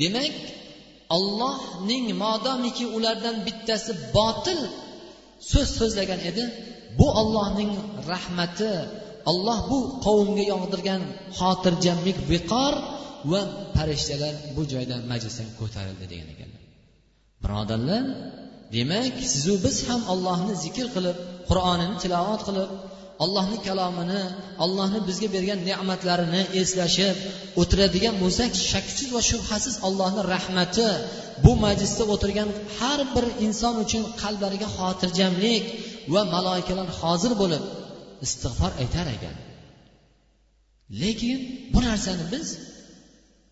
Demak 0.00 0.34
ollohning 1.16 2.04
modomiki 2.24 2.84
ulardan 2.96 3.36
bittasi 3.46 3.92
botil 4.16 4.60
so'z 5.50 5.68
so'zlagan 5.78 6.20
edi. 6.30 6.44
Bu 6.98 7.06
ollohning 7.20 7.72
rahmati 8.12 8.72
olloh 9.30 9.58
bu 9.70 9.78
qavmga 10.04 10.44
yog'dirgan 10.52 11.02
xotirjamlik 11.38 12.18
viqor 12.32 12.74
va 13.32 13.40
farishtalar 13.76 14.34
bu 14.56 14.62
joydan 14.72 15.00
majlisdan 15.12 15.48
ko'tarildi 15.60 16.06
degan 16.12 16.28
ekanlar. 16.34 16.62
Birodarlar 17.44 18.04
demak 18.76 19.14
sizu 19.32 19.54
biz 19.64 19.76
ham 19.88 20.00
ollohni 20.12 20.54
zikr 20.64 20.86
qilib 20.94 21.16
qur'onini 21.48 21.96
tilovat 22.02 22.40
qilib 22.48 22.70
allohni 23.24 23.58
kalomini 23.66 24.22
allohni 24.64 25.00
bizga 25.08 25.28
bergan 25.36 25.60
ne'matlarini 25.68 26.42
eslashib 26.60 27.16
o'tiradigan 27.60 28.14
bo'lsak 28.22 28.50
shaksiz 28.72 29.08
va 29.16 29.22
shubhasiz 29.30 29.74
allohni 29.88 30.22
rahmati 30.34 30.88
bu 31.44 31.52
majlisda 31.64 32.04
o'tirgan 32.14 32.48
har 32.78 33.00
bir 33.14 33.26
inson 33.46 33.74
uchun 33.84 34.02
qalblariga 34.22 34.68
xotirjamlik 34.76 35.64
va 36.14 36.22
maloikalar 36.34 36.88
hozir 37.00 37.32
bo'lib 37.42 37.62
istig'for 38.26 38.72
aytar 38.82 39.06
ekan. 39.16 39.36
Lekin 41.02 41.38
bu 41.72 41.78
narsani 41.88 42.24
biz 42.32 42.46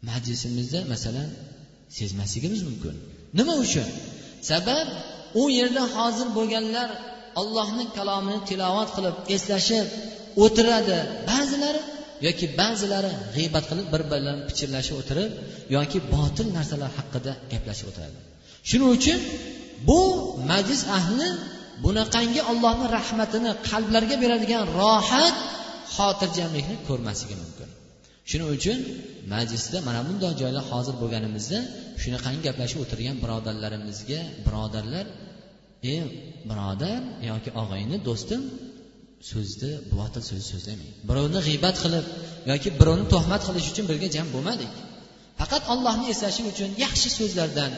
majlisimizda 0.08 0.80
masalan 0.92 1.28
sezmasligimiz 1.98 2.60
mumkin. 2.68 2.94
Nima 3.38 3.54
uchun? 3.64 3.88
Sabab 4.50 4.86
u 5.40 5.42
yerda 5.58 5.82
hozir 5.96 6.28
bo'lganlar 6.38 6.88
allohning 7.40 7.90
kalomini 7.98 8.40
tilovat 8.50 8.90
qilib 8.96 9.16
eslashib 9.34 9.86
o'tiradi. 10.44 10.98
Ba'zilari 11.30 11.80
yoki 12.26 12.46
ba'zilari 12.60 13.10
g'iybat 13.36 13.64
qilib 13.70 13.86
bir 13.94 14.02
birlarini 14.12 14.44
pichirlashib 14.50 14.94
o'tirib 15.00 15.30
yoki 15.76 15.98
botil 16.14 16.46
narsalar 16.56 16.90
haqida 16.98 17.32
gaplashib 17.52 17.86
o'tiradi. 17.90 18.18
Shuning 18.68 18.90
uchun 18.98 19.18
bu 19.88 20.00
majlis 20.50 20.82
ahli 20.98 21.28
bunaqangi 21.84 22.40
ollohni 22.50 22.86
rahmatini 22.96 23.52
qalblarga 23.68 24.16
beradigan 24.22 24.62
rohat 24.80 25.36
xotirjamlikni 25.96 26.76
ko'rmasligi 26.88 27.36
mumkin. 27.42 27.55
Shuning 28.30 28.48
uchun 28.56 28.78
majlisda 29.34 29.78
mana 29.88 30.00
bunday 30.08 30.32
joylar 30.42 30.64
hozir 30.72 30.94
bo'lganimizda 31.02 31.58
shunaqangi 32.02 32.40
gaplashib 32.48 32.78
o'tirgan 32.84 33.16
birodarlarimizga 33.24 34.20
birodarlar 34.46 35.06
ey 35.92 36.00
birodar 36.50 37.00
yoki 37.30 37.50
og'ayni 37.62 37.96
do'stim 38.08 38.42
so'zni 39.30 39.72
botil 39.94 40.22
so'z 40.30 40.44
so'zlamang. 40.52 40.90
Birovni 41.08 41.40
g'iybat 41.48 41.76
qilib 41.84 42.06
yoki 42.52 42.68
birovni 42.80 43.06
tuhmat 43.14 43.42
qilish 43.48 43.66
uchun 43.72 43.84
birga 43.90 44.08
jam 44.16 44.26
bo'lmadik. 44.34 44.72
Faqat 45.40 45.62
ollohni 45.72 46.06
eslashi 46.14 46.42
uchun 46.52 46.70
yaxshi 46.84 47.08
so'zlardan 47.18 47.72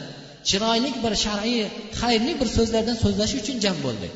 chiroyli 0.49 0.91
bir 1.03 1.13
shar'iy 1.25 1.63
xayrli 2.01 2.33
bir 2.41 2.47
so'zlardan 2.57 2.97
so'zlash 3.03 3.33
uchun 3.41 3.57
jam 3.65 3.77
bo'ldik. 3.85 4.13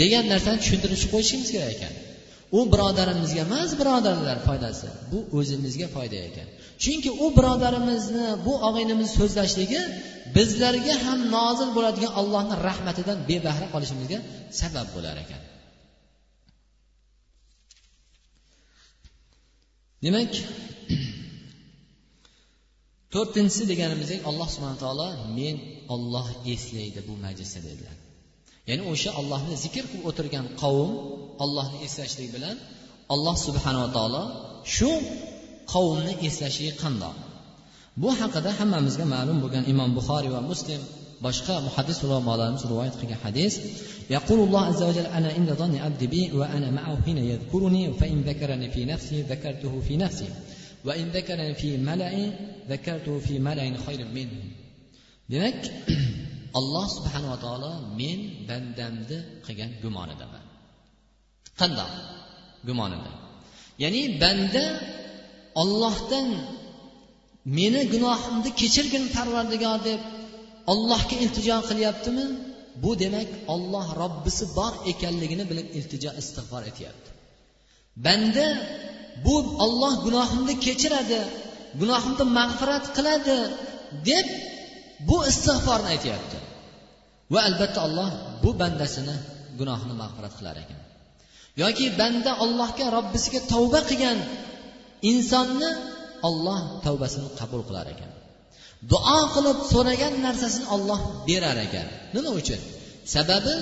Degan 0.00 0.24
narsani 0.32 0.58
tushuntirishib 0.62 1.10
qo'yishimiz 1.14 1.48
kerak 1.54 1.70
ekan. 1.76 1.92
U 2.58 2.60
birodarimizga 2.72 3.40
emas 3.46 3.70
birodarlar 3.80 4.38
foydasi. 4.48 4.88
Bu 5.12 5.18
o'zimizga 5.38 5.86
foyda 5.96 6.18
ekan. 6.28 6.48
Chunki 6.82 7.10
u 7.24 7.26
birodarimizni 7.38 8.26
bu 8.46 8.52
og'aynimiz 8.68 9.10
so'zlashligi 9.18 9.80
bizlarga 10.36 10.94
ham 11.06 11.20
nozil 11.36 11.70
bo'ladigan 11.76 12.12
allohni 12.20 12.54
rahmatidan 12.68 13.18
bebahra 13.30 13.66
qolishimizga 13.74 14.18
sabab 14.60 14.88
bo'lar 14.96 15.16
ekan. 15.24 15.42
Demak 20.04 20.32
to'rtinchisi 23.14 23.64
deganimizdek 23.72 24.20
alloh 24.30 24.48
subhana 24.54 24.78
taolo 24.84 25.08
men 25.38 25.56
olloh 25.94 26.26
eslaydi 26.54 27.00
bu 27.08 27.14
majlisda 27.24 27.60
dedilar. 27.68 27.96
ya'ni 28.69 28.83
o'sha 28.91 29.11
ollohni 29.19 29.55
zikr 29.63 29.83
qilib 29.91 30.03
o'tirgan 30.09 30.45
qavm 30.61 30.91
ollohni 31.43 31.77
eslashlik 31.87 32.29
bilan 32.35 32.55
alloh 33.13 33.35
subhanava 33.45 33.89
taolo 33.97 34.23
shu 34.75 34.91
qavmni 35.73 36.13
eslashligi 36.27 36.73
qandoq 36.83 37.15
bu 38.01 38.09
haqida 38.19 38.49
hammamizga 38.59 39.05
ma'lum 39.15 39.37
bo'lgan 39.43 39.63
imom 39.73 39.89
buxoriy 39.97 40.31
va 40.37 40.41
muslim 40.51 40.81
boshqa 41.25 41.55
muhaddis 41.67 41.97
ulamolarimiz 42.05 42.63
rivoyat 42.71 42.95
qilgan 42.99 43.19
hadis 43.25 43.55
يقول 44.15 44.39
الله 44.39 44.61
عز 44.69 44.83
وجل 44.83 45.05
أنا 45.17 45.29
عند 45.37 45.49
ظن 45.61 45.75
عبدي 45.85 46.07
بي 46.13 46.31
وأنا 46.39 46.71
معه 46.77 47.01
حين 47.05 47.17
يذكرني 47.17 47.93
فإن 47.99 48.21
ذكرني 48.21 48.67
في 48.75 48.81
نفسي 48.85 49.17
ذكرته 49.21 49.73
في 49.87 49.93
نفسي 49.97 50.29
وإن 50.85 51.05
ذكرني 51.09 51.53
في 51.61 51.77
ملأ 51.77 52.13
ذكرته 52.69 53.19
في 53.19 53.39
ملأ 53.39 53.65
خير 53.85 54.01
منه 54.17 54.39
demak 55.31 55.57
alloh 56.58 56.86
subhanava 56.96 57.36
taolo 57.44 57.72
men 58.00 58.20
bandamni 58.48 59.18
qilgan 59.46 59.70
gumonidaman. 59.82 60.44
Qandoq 61.60 61.92
gumonida 62.68 63.12
ya'ni 63.82 64.02
banda 64.22 64.64
ollohdan 65.62 66.28
meni 67.58 67.82
gunohimni 67.94 68.50
kechirgin 68.60 69.04
parvardigor 69.16 69.78
deb 69.88 70.00
ollohga 70.72 71.16
iltijo 71.24 71.56
qilyaptimi? 71.68 72.26
Bu 72.82 72.90
demak 73.02 73.30
olloh 73.54 73.86
robbisi 74.02 74.44
bor 74.58 74.72
ekanligini 74.92 75.44
bilib 75.50 75.68
iltijo 75.78 76.10
istig'for 76.20 76.62
etyapti. 76.70 77.08
Banda 78.04 78.46
bu 79.24 79.34
olloh 79.64 79.94
gunohimni 80.06 80.54
kechiradi 80.66 81.20
gunohimni 81.80 82.24
mag'firat 82.38 82.84
qiladi 82.96 83.38
deb 84.08 84.26
bu 85.08 85.16
istig'forni 85.30 85.88
aytyapti. 85.94 86.38
Va 87.32 87.40
albatta 87.48 87.80
alloh 87.86 88.10
bu 88.42 88.50
bandasini 88.60 89.16
gunohini 89.58 89.94
mag'firat 90.02 90.32
qilar 90.38 90.56
ekan. 90.64 90.80
Yoki 91.62 91.86
banda 92.00 92.32
ollohga 92.44 92.86
robbisiga 92.96 93.40
tavba 93.52 93.80
qilgan 93.90 94.18
insonni 95.10 95.70
olloh 96.28 96.60
tavbasini 96.84 97.28
qabul 97.40 97.62
qilar 97.68 97.86
ekan. 97.94 98.10
Duo 98.92 99.20
qilib 99.34 99.58
so'ragan 99.72 100.14
narsasini 100.26 100.66
olloh 100.74 101.00
berar 101.28 101.58
ekan. 101.66 101.86
Nima 102.14 102.30
uchun? 102.40 102.60
Sababi 103.14 103.54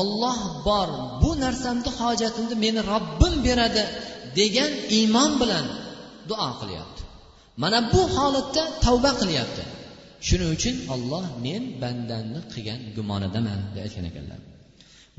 olloh 0.00 0.38
bor 0.68 0.88
bu 1.22 1.30
narsamni 1.44 1.90
hojatimni 2.00 2.56
meni 2.64 2.80
robbim 2.92 3.34
beradi 3.46 3.82
degan 4.38 4.72
iymon 4.98 5.30
bilan 5.40 5.66
duo 6.30 6.48
qilyapti. 6.60 7.02
Mana 7.62 7.78
bu 7.92 8.02
holatda 8.16 8.62
tavba 8.84 9.10
qilyapti. 9.20 9.62
Shuning 10.28 10.50
uchun 10.56 10.76
olloh 10.94 11.24
men 11.46 11.62
bandamni 11.82 12.40
qilgan 12.52 12.80
gumonidaman 12.96 13.58
deb 13.74 13.82
aytgan 13.86 14.06
ekanlar. 14.10 14.40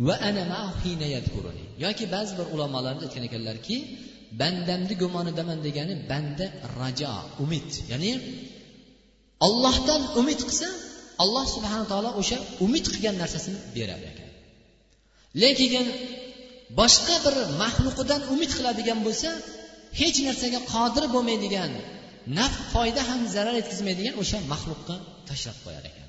Va 0.07 0.15
ana 0.29 0.43
yoki 1.85 2.05
ba'zi 2.15 2.33
bir 2.39 2.47
ulamolarimiz 2.53 3.03
aytgan 3.07 3.23
ekanlarki 3.29 3.75
bandamni 4.41 4.93
gumonidaman 5.03 5.59
degani 5.67 5.93
banda 6.11 6.45
rajo 6.79 7.13
umid. 7.43 7.69
Ya'ni 7.91 8.11
ollohdan 9.47 10.01
umid 10.21 10.39
qilsa 10.49 10.67
alloh 11.23 11.45
subhana 11.55 11.85
taolo 11.91 12.09
o'sha 12.21 12.37
umid 12.65 12.85
qilgan 12.93 13.15
narsasini 13.21 13.59
berar 13.75 14.01
ekan. 14.11 14.29
Lekin 15.41 15.85
boshqa 16.79 17.15
bir 17.25 17.35
maxluqidan 17.63 18.21
umid 18.33 18.51
qiladigan 18.57 18.99
bo'lsa 19.07 19.29
hech 19.99 20.17
narsaga 20.27 20.59
qodir 20.73 21.05
bo'lmaydigan 21.15 21.71
naf 22.39 22.53
foyda 22.73 23.01
ham 23.09 23.21
zarar 23.35 23.55
yetkazmaydigan 23.61 24.15
o'sha 24.21 24.37
maxluqqa 24.51 24.95
tashlab 25.29 25.57
qo'yar 25.65 25.83
ekan. 25.91 26.07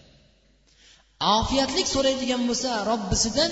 Ofiyatlik 1.39 1.87
so'raydigan 1.95 2.43
bo'lsa 2.49 2.71
robbisidan 2.91 3.51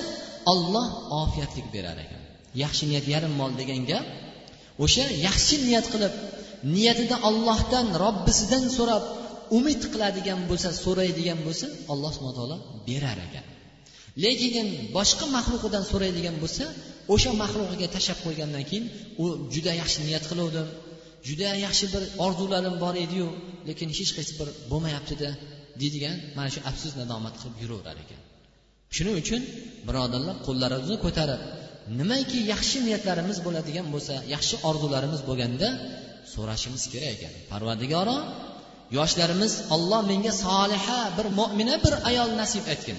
olloh 0.52 0.86
ofiyatlik 1.22 1.66
berar 1.74 1.98
ekan. 2.04 2.22
Yaxshi 2.62 2.84
niyat 2.90 3.06
yarim 3.14 3.32
mol 3.40 3.52
degan 3.60 3.80
gap 3.90 4.06
o'sha 4.84 5.04
yaxshi 5.28 5.56
niyat 5.66 5.86
qilib 5.92 6.14
niyatida 6.74 7.16
ollohdan 7.28 7.86
robbisidan 8.04 8.64
so'rab 8.78 9.04
umid 9.58 9.82
qiladigan 9.92 10.40
bo'lsa 10.50 10.68
so'raydigan 10.84 11.38
bo'lsa 11.46 11.66
alloh 11.92 12.10
subhana 12.16 12.36
taolo 12.38 12.56
berar 12.88 13.18
ekan. 13.26 13.46
Lekin 14.24 14.66
boshqa 14.96 15.26
maxluqidan 15.36 15.84
so'raydigan 15.92 16.36
bo'lsa 16.42 16.64
o'sha 17.14 17.30
maxluqiga 17.42 17.88
tashlab 17.94 18.18
qo'ygandan 18.26 18.64
keyin 18.70 18.84
u 19.22 19.24
juda 19.54 19.72
yaxshi 19.80 19.98
niyat 20.06 20.24
qiluvdim 20.30 20.68
juda 21.28 21.50
yaxshi 21.66 21.86
bir 21.94 22.02
orzularim 22.24 22.76
bor 22.84 22.94
ediyu 23.04 23.28
lekin 23.68 23.88
hech 23.98 24.10
qaysi 24.16 24.32
bir 24.40 24.48
bo'lmayaptida 24.70 25.30
deydigan 25.80 26.16
mana 26.36 26.50
shu 26.54 26.60
afsus 26.70 26.92
nadomat 27.00 27.34
qilib 27.40 27.56
yuraverar 27.62 27.96
ekan. 28.04 28.20
Shuning 28.96 29.16
uchun 29.22 29.42
birodarlar 29.88 30.36
qo'llarimizni 30.46 30.96
ko'tarib 31.04 31.40
nimaiki 31.98 32.38
yaxshi 32.52 32.78
niyatlarimiz 32.86 33.38
bo'ladigan 33.46 33.86
bo'lsa 33.94 34.14
yaxshi 34.34 34.56
orzularimiz 34.68 35.20
bo'lganda 35.28 35.68
so'rashimiz 36.34 36.82
kerak 36.92 37.10
ekan. 37.16 37.32
Parvardigoro 37.52 38.18
yoshlarimiz 38.98 39.52
olloh 39.74 40.00
menga 40.10 40.32
soliha 40.44 41.00
bir 41.16 41.26
mo'mina 41.38 41.76
bir 41.84 41.94
ayol 42.10 42.30
nasib 42.40 42.64
etgin. 42.74 42.98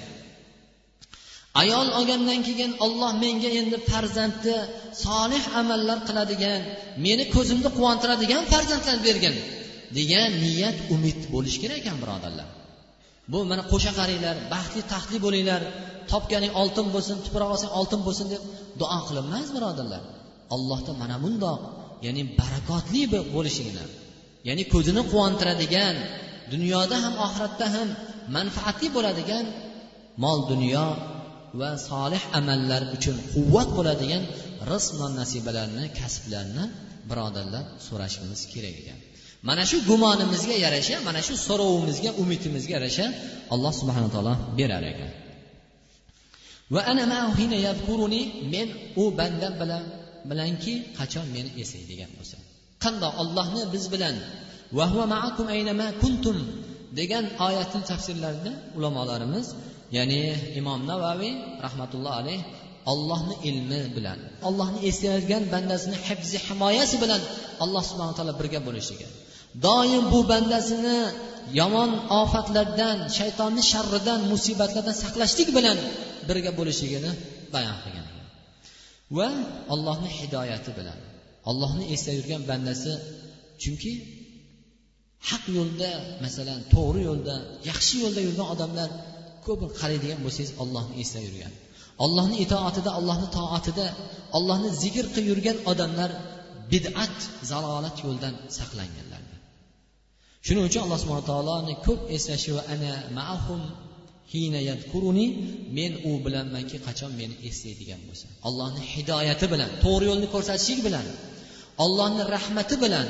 Ayol 1.61 1.87
olgandan 1.99 2.39
keyin 2.47 2.71
olloh 2.85 3.11
menga 3.23 3.49
endi 3.59 3.77
farzandni 3.89 4.55
solih 5.05 5.43
amallar 5.61 5.99
qiladigan 6.07 6.61
meni 7.05 7.23
ko'zimni 7.35 7.69
quvontiradigan 7.77 8.43
farzandlar 8.53 8.97
bergin 9.07 9.35
degan 9.97 10.29
niyat 10.43 10.77
umid 10.95 11.19
bo'lishi 11.33 11.59
kerak 11.63 11.77
ekan 11.81 11.97
birodarlar. 12.03 12.47
Bu 13.31 13.39
mana 13.51 13.63
qo'sha 13.71 13.91
qaranglar 13.99 14.35
baxtli 14.53 14.81
taxtli 14.93 15.17
bo'linglar 15.25 15.61
topganing 16.11 16.53
oltin 16.61 16.87
bo'lsin 16.95 17.17
tuproq 17.25 17.49
olsang 17.55 17.71
oltin 17.79 18.01
bo'lsin 18.07 18.27
deb 18.33 18.43
duo 18.81 18.99
qilinmas 19.07 19.47
birodarlar. 19.55 20.03
Allohda 20.55 20.91
mana 21.01 21.15
bundoq 21.23 21.59
ya'ni 22.05 22.23
barakotli 22.39 23.01
bo'lishligini 23.35 23.85
ya'ni 24.47 24.63
ko'zini 24.73 25.01
quvontiradigan 25.11 25.95
dunyoda 26.53 26.97
ham 27.03 27.13
oxiratda 27.25 27.65
ham 27.75 27.87
manfaatli 28.35 28.87
bo'ladigan 28.95 29.45
mol 30.23 30.39
dunyo 30.51 30.87
va 31.59 31.71
solih 31.89 32.23
amallar 32.39 32.81
uchun 32.95 33.15
quvvat 33.33 33.69
bo'ladigan 33.77 34.23
rizq 34.71 34.91
non 35.01 35.11
nasibalarni 35.21 35.85
kasblarni 35.99 36.65
birodarlar 37.09 37.63
so'rashimiz 37.87 38.41
kerak 38.53 38.75
ekan. 38.81 38.99
Mana 39.47 39.63
shu 39.69 39.77
gumonimizga 39.89 40.55
yarasha 40.65 40.95
mana 41.07 41.21
shu 41.27 41.33
so'rovimizga 41.47 42.11
umidimizga 42.21 42.73
yarasha 42.77 43.05
alloh 43.53 43.73
subhana 43.81 44.09
taolo 44.15 44.33
berar 44.59 44.83
ekan. 44.93 45.11
Va 46.73 46.81
ana 46.91 47.03
men 48.53 48.67
u 49.01 49.03
bandam 49.19 49.53
bilan 49.61 49.83
bilanki 50.29 50.73
qachon 50.97 51.25
meni 51.35 51.49
eslaydigan 51.61 52.11
bo'lsa. 52.17 52.37
Qandoq 52.83 53.13
ollohni 53.21 53.61
biz 53.73 53.83
bilan 53.93 54.15
kuntum 56.03 56.37
degan 56.99 57.25
oyatni 57.47 57.81
tafsirlarida 57.91 58.51
ulamolarimiz 58.77 59.47
ya'ni 59.97 60.21
imom 60.60 60.80
navaviy 60.91 61.34
rahmatulloh 61.65 62.13
alayh 62.21 62.39
ollohni 62.91 63.36
ilmi 63.49 63.82
bilan 63.95 64.19
ollohni 64.47 64.80
eslayotgan 64.89 65.43
bandasini 65.54 65.97
hifzi 66.08 66.38
himoyasi 66.47 66.95
bilan 67.04 67.21
alloh 67.63 67.84
subhana 67.89 68.13
taolo 68.17 68.34
birga 68.41 68.60
bo'lishligi 68.67 69.08
doim 69.65 70.04
bu 70.13 70.19
bandasini 70.32 70.97
yomon 71.60 71.91
ofatlardan 72.21 72.97
shaytonni 73.17 73.63
sharridan 73.71 74.19
musibatlardan 74.32 74.95
saqlashlik 75.04 75.49
bilan 75.58 75.77
birga 76.30 76.51
bo'lishligini 76.60 77.12
bayon 77.54 77.77
qilgan. 77.84 78.08
Va 79.17 79.27
allohni 79.73 80.10
hidoyati 80.19 80.71
bilan 80.80 80.99
ollohni 81.49 81.84
eslab 81.93 82.15
yurgan 82.19 82.41
bandasi 82.51 82.91
chunki 83.62 83.91
haq 85.30 85.43
yo'lda 85.58 85.89
masalan 86.23 86.60
to'g'ri 86.73 87.01
yo'lda 87.10 87.36
yaxshi 87.69 87.95
yo'lda 88.04 88.21
yurgan 88.27 88.47
odamlar 88.54 88.89
ko'p 89.45 89.62
qaraydigan 89.80 90.19
bo'lsangiz 90.25 90.51
ollohni 90.63 90.93
eslab 91.04 91.23
yurgan. 91.27 91.54
Ollohni 92.06 92.38
itoatida 92.45 92.89
allohni 92.99 93.27
toatida 93.38 93.86
ollohni 94.38 94.69
zikr 94.84 95.06
qilib 95.13 95.27
yurgan 95.32 95.58
odamlar 95.71 96.12
bid'at 96.71 97.17
zalolat 97.51 97.97
yo'ldan 98.06 98.34
saqlanganlar. 98.58 99.21
Shuning 100.45 100.65
uchun 100.69 100.82
alloh 100.86 100.99
subhana 101.04 101.25
taoloni 101.32 101.73
ko'p 101.88 102.01
eslashi 102.15 102.51
va 102.58 102.63
ana 102.73 102.93
maahum 103.17 103.62
hina 104.34 104.60
yadkuruni 104.69 105.25
men 105.77 105.91
u 106.10 106.12
bilanmanki 106.25 106.77
qachon 106.88 107.12
meni 107.19 107.36
eslaydigan 107.49 108.01
bo'lsa. 108.08 108.25
Allohni 108.47 108.82
hidoyati 108.93 109.45
bilan 109.54 109.69
to'g'ri 109.84 110.06
yo'lni 110.12 110.27
ko'rsatishlik 110.34 110.80
bilan 110.88 111.06
ollohni 111.86 112.23
rahmati 112.36 112.75
bilan 112.84 113.08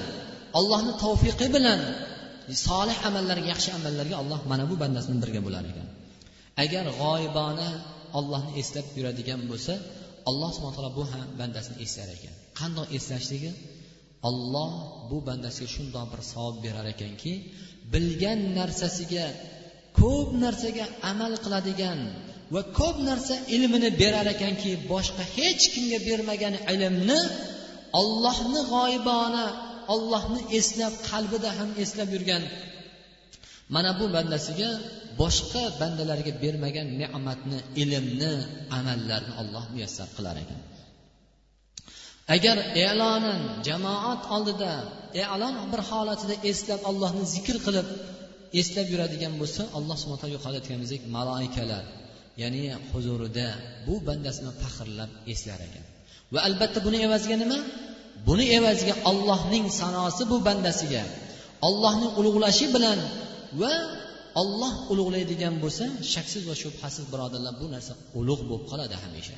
ollohni 0.60 0.94
tavfiqi 1.04 1.48
bilan 1.56 1.80
solih 2.68 2.98
amallarga 3.10 3.48
yaxshi 3.54 3.70
amallarga 3.80 4.16
alloh 4.22 4.40
mana 4.52 4.64
bu 4.72 4.76
bandasi 4.84 5.08
bilan 5.10 5.22
birga 5.24 5.42
bo'lar 5.48 5.64
ekan. 5.72 5.88
Agar 6.64 6.86
g'oyibona 7.00 7.70
ollohni 8.20 8.52
eslab 8.62 8.86
yuradigan 8.98 9.42
bo'lsa 9.52 9.74
alloh 10.30 10.50
subhana 10.56 10.76
taolo 10.78 10.92
bu 11.00 11.04
ham 11.12 11.28
bandasini 11.40 11.78
eslar 11.86 12.10
ekan. 12.18 12.36
Qandoq 12.60 12.88
eslashligi 12.98 13.52
olloh 14.30 14.72
bu 15.10 15.18
bandasiga 15.28 15.70
shundoq 15.76 16.06
bir 16.14 16.22
savob 16.32 16.56
berar 16.66 16.86
ekanki 16.94 17.34
bilgan 17.94 18.40
narsasiga 18.58 19.26
ko'p 20.00 20.30
narsaga 20.44 20.86
amal 21.12 21.34
qiladigan 21.44 22.00
va 22.54 22.62
ko'p 22.80 22.98
narsa 23.10 23.36
ilmini 23.56 23.90
berar 24.02 24.28
ekanki 24.36 24.72
boshqa 24.92 25.24
hech 25.38 25.64
kimga 25.74 26.00
bermagan 26.08 26.56
ilmni 26.74 27.20
ollohni 28.02 28.62
g'oyibona 28.74 29.46
ollohni 29.94 30.42
eslab 30.60 30.94
qalbida 31.10 31.50
ham 31.60 31.70
eslab 31.84 32.10
yurgan 32.16 32.44
mana 33.76 33.92
bu 34.00 34.06
bandasiga 34.16 34.70
boshqa 35.20 35.64
bandalarga 35.82 36.32
bermagan 36.44 36.88
ne'matni 37.02 37.60
ilmni 37.82 38.34
amallarni 38.78 39.34
olloh 39.42 39.66
muyassar 39.74 40.08
qilar 40.18 40.36
ekan. 40.44 40.60
Agar 42.36 42.58
e'lonan 42.86 43.42
jamoat 43.68 44.22
oldida 44.36 44.72
e'lon 45.24 45.56
bir 45.72 45.82
holatida 45.90 46.36
eslab 46.52 46.82
allohni 46.90 47.24
zikr 47.36 47.58
qilib 47.66 47.88
eslab 48.62 48.88
yuradigan 48.94 49.34
bo'lsa 49.42 49.62
alloh 49.78 49.96
subhana 50.02 50.20
taolo 50.22 50.34
yuqorida 50.38 50.60
aytganimizdek 50.62 51.02
maloikalar 51.16 51.84
ya'ni 52.42 52.64
huzurida 52.92 53.48
bu 53.86 53.94
bandasini 54.08 54.52
faxrlab 54.62 55.12
eslar 55.34 55.60
ekan. 55.68 55.86
Va 56.34 56.40
albatta 56.48 56.80
buni 56.86 56.98
evaziga 57.08 57.38
nima? 57.44 57.60
Buni 58.28 58.46
evaziga 58.58 58.96
ollohning 59.10 59.66
sanosi 59.82 60.24
bu 60.32 60.38
bandasiga 60.48 61.04
ollohning 61.68 62.12
ulug'lashi 62.20 62.66
bilan 62.76 63.00
va 63.62 63.74
olloh 64.42 64.74
ulug'laydigan 64.92 65.56
bo'lsa 65.64 65.86
shaksiz 66.14 66.44
va 66.50 66.56
shubhasiz 66.64 67.06
birodarlar 67.14 67.54
bu 67.62 67.68
narsa 67.76 67.94
ulug' 68.20 68.44
bo'lib 68.50 68.66
qoladi 68.72 68.96
hamisha. 69.04 69.38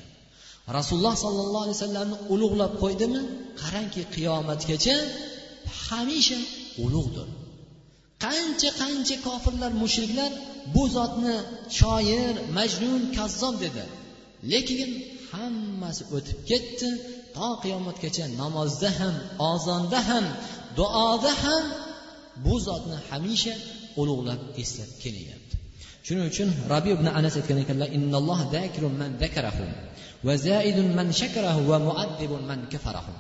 Rasululloh 0.78 1.16
sollallohu 1.26 1.64
alayhi 1.66 1.78
vasallamni 1.80 2.18
ulug'lab 2.34 2.74
qo'ydimi? 2.84 3.22
Qarangki 3.62 4.02
qiyomatgacha 4.16 4.96
hamisha 5.86 6.40
ulug'dir. 6.84 7.28
Qancha 8.26 8.70
qancha 8.82 9.16
kofirlar 9.28 9.72
mushriklar 9.84 10.32
bu 10.76 10.84
zotni 10.96 11.36
shoir 11.80 12.34
majnun 12.58 13.02
kazzob 13.18 13.56
dedi. 13.66 13.84
Lekin 14.52 14.90
hammasi 15.32 16.04
o'tib 16.16 16.40
ketdi. 16.50 16.90
To 17.38 17.50
qiyomatgacha 17.64 18.26
namozda 18.42 18.90
ham 19.00 19.16
ozonda 19.52 20.00
ham 20.10 20.26
duoda 20.78 21.34
ham 21.44 21.66
bu 22.46 22.56
zotni 22.68 22.98
hamisha 23.10 23.56
ulug'lab 24.02 24.42
eslab 24.62 24.92
kelyapti. 25.04 25.56
Shuning 26.06 26.26
uchun 26.32 26.50
rabi 26.74 26.90
ibn 26.98 27.08
anas 27.20 27.36
aytgan 27.40 27.58
ekanlar 27.64 27.90
innalloh 27.98 28.40
zakirun 28.56 28.94
man 29.02 29.12
zakarahu 29.24 29.66
va 30.28 30.34
zaidun 30.48 30.88
man 30.98 31.08
shakarahu 31.20 31.62
va 31.72 31.78
muaddibun 31.88 32.42
man 32.50 32.60
kafarahu. 32.74 33.14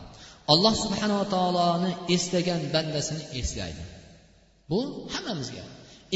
Alloh 0.54 0.74
subhanava 0.84 1.26
taoloni 1.36 1.92
eslagan 2.16 2.62
bandasini 2.76 3.24
eslaydi. 3.40 3.84
Bu 4.70 4.80
hammamizga. 5.14 5.64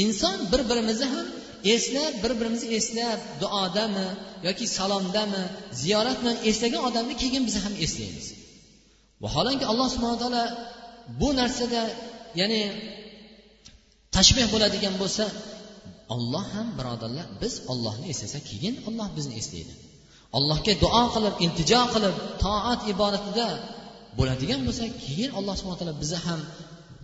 Inson 0.04 0.38
bir 0.52 0.62
birimizni 0.70 1.08
ham 1.14 1.28
eslab 1.76 2.14
bir 2.24 2.32
birimizni 2.40 2.70
eslab 2.80 3.20
duodami 3.42 4.08
yoki 4.48 4.66
salomdami 4.78 5.44
ziyorat 5.82 6.18
bilan 6.22 6.38
eslagan 6.50 6.82
odamni 6.90 7.16
keyin 7.22 7.44
biz 7.48 7.56
ham 7.66 7.74
eslaymiz. 7.86 8.28
Vaholanki 9.24 9.66
alloh 9.72 9.88
subhana 9.96 10.18
taolo 10.24 10.44
bu 11.20 11.30
narsada 11.40 11.82
ya'ni 12.40 12.62
tashbeh 14.18 14.48
bo'ladigan 14.54 14.96
bo'lsa 15.02 15.24
olloh 16.16 16.46
ham 16.56 16.68
birodarlar 16.80 17.26
biz 17.42 17.54
ollohni 17.72 18.06
eslasak 18.14 18.44
keyin 18.52 18.76
olloh 18.88 19.08
bizni 19.18 19.34
eslaydi. 19.42 19.74
Allohga 20.38 20.74
duo 20.84 21.04
qilib 21.16 21.36
iltijo 21.46 21.82
qilib 21.94 22.16
toat 22.44 22.82
ibodatida 22.94 23.48
bo'ladigan 24.20 24.62
bo'lsak 24.68 24.92
keyin 25.06 25.30
alloh 25.40 25.56
subhana 25.60 25.78
taolo 25.82 25.96
bizni 26.04 26.20
ham 26.28 26.42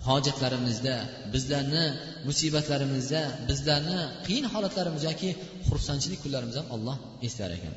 hojatlarimizda 0.08 0.96
bizlarni 1.34 1.86
musibatlarimizda 2.28 3.22
bizlarni 3.50 4.00
qiyin 4.26 4.46
holatlarimiz 4.54 5.04
yoki 5.10 5.30
xursandchilik 5.68 6.20
kunlarimizda 6.24 6.60
ham 6.62 6.70
olloh 6.76 6.98
eslar 7.28 7.50
ekan. 7.58 7.74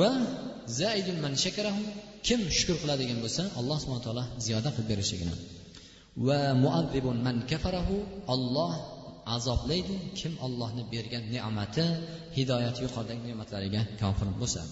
Va 0.00 0.10
kim 2.26 2.40
shukur 2.58 2.76
qiladigan 2.82 3.18
bo'lsa 3.24 3.42
alloh 3.60 3.76
subhana 3.82 4.02
taolo 4.06 4.24
ziyoda 4.46 4.68
qilib 4.74 4.88
berishligini. 4.92 5.34
Va 6.28 6.40
muazzibun 6.64 7.16
man 7.26 7.36
kafarahu. 7.50 7.96
Olloh 8.34 8.72
azoblaydi. 9.36 9.94
Kim 10.18 10.32
ollohni 10.46 10.82
bergan 10.92 11.24
ne'mati 11.34 11.84
hidoyati 12.36 12.80
yuqoridagi 12.84 13.22
ne'matlariga 13.28 13.80
kofir 14.00 14.28
bo'lsa. 14.40 14.62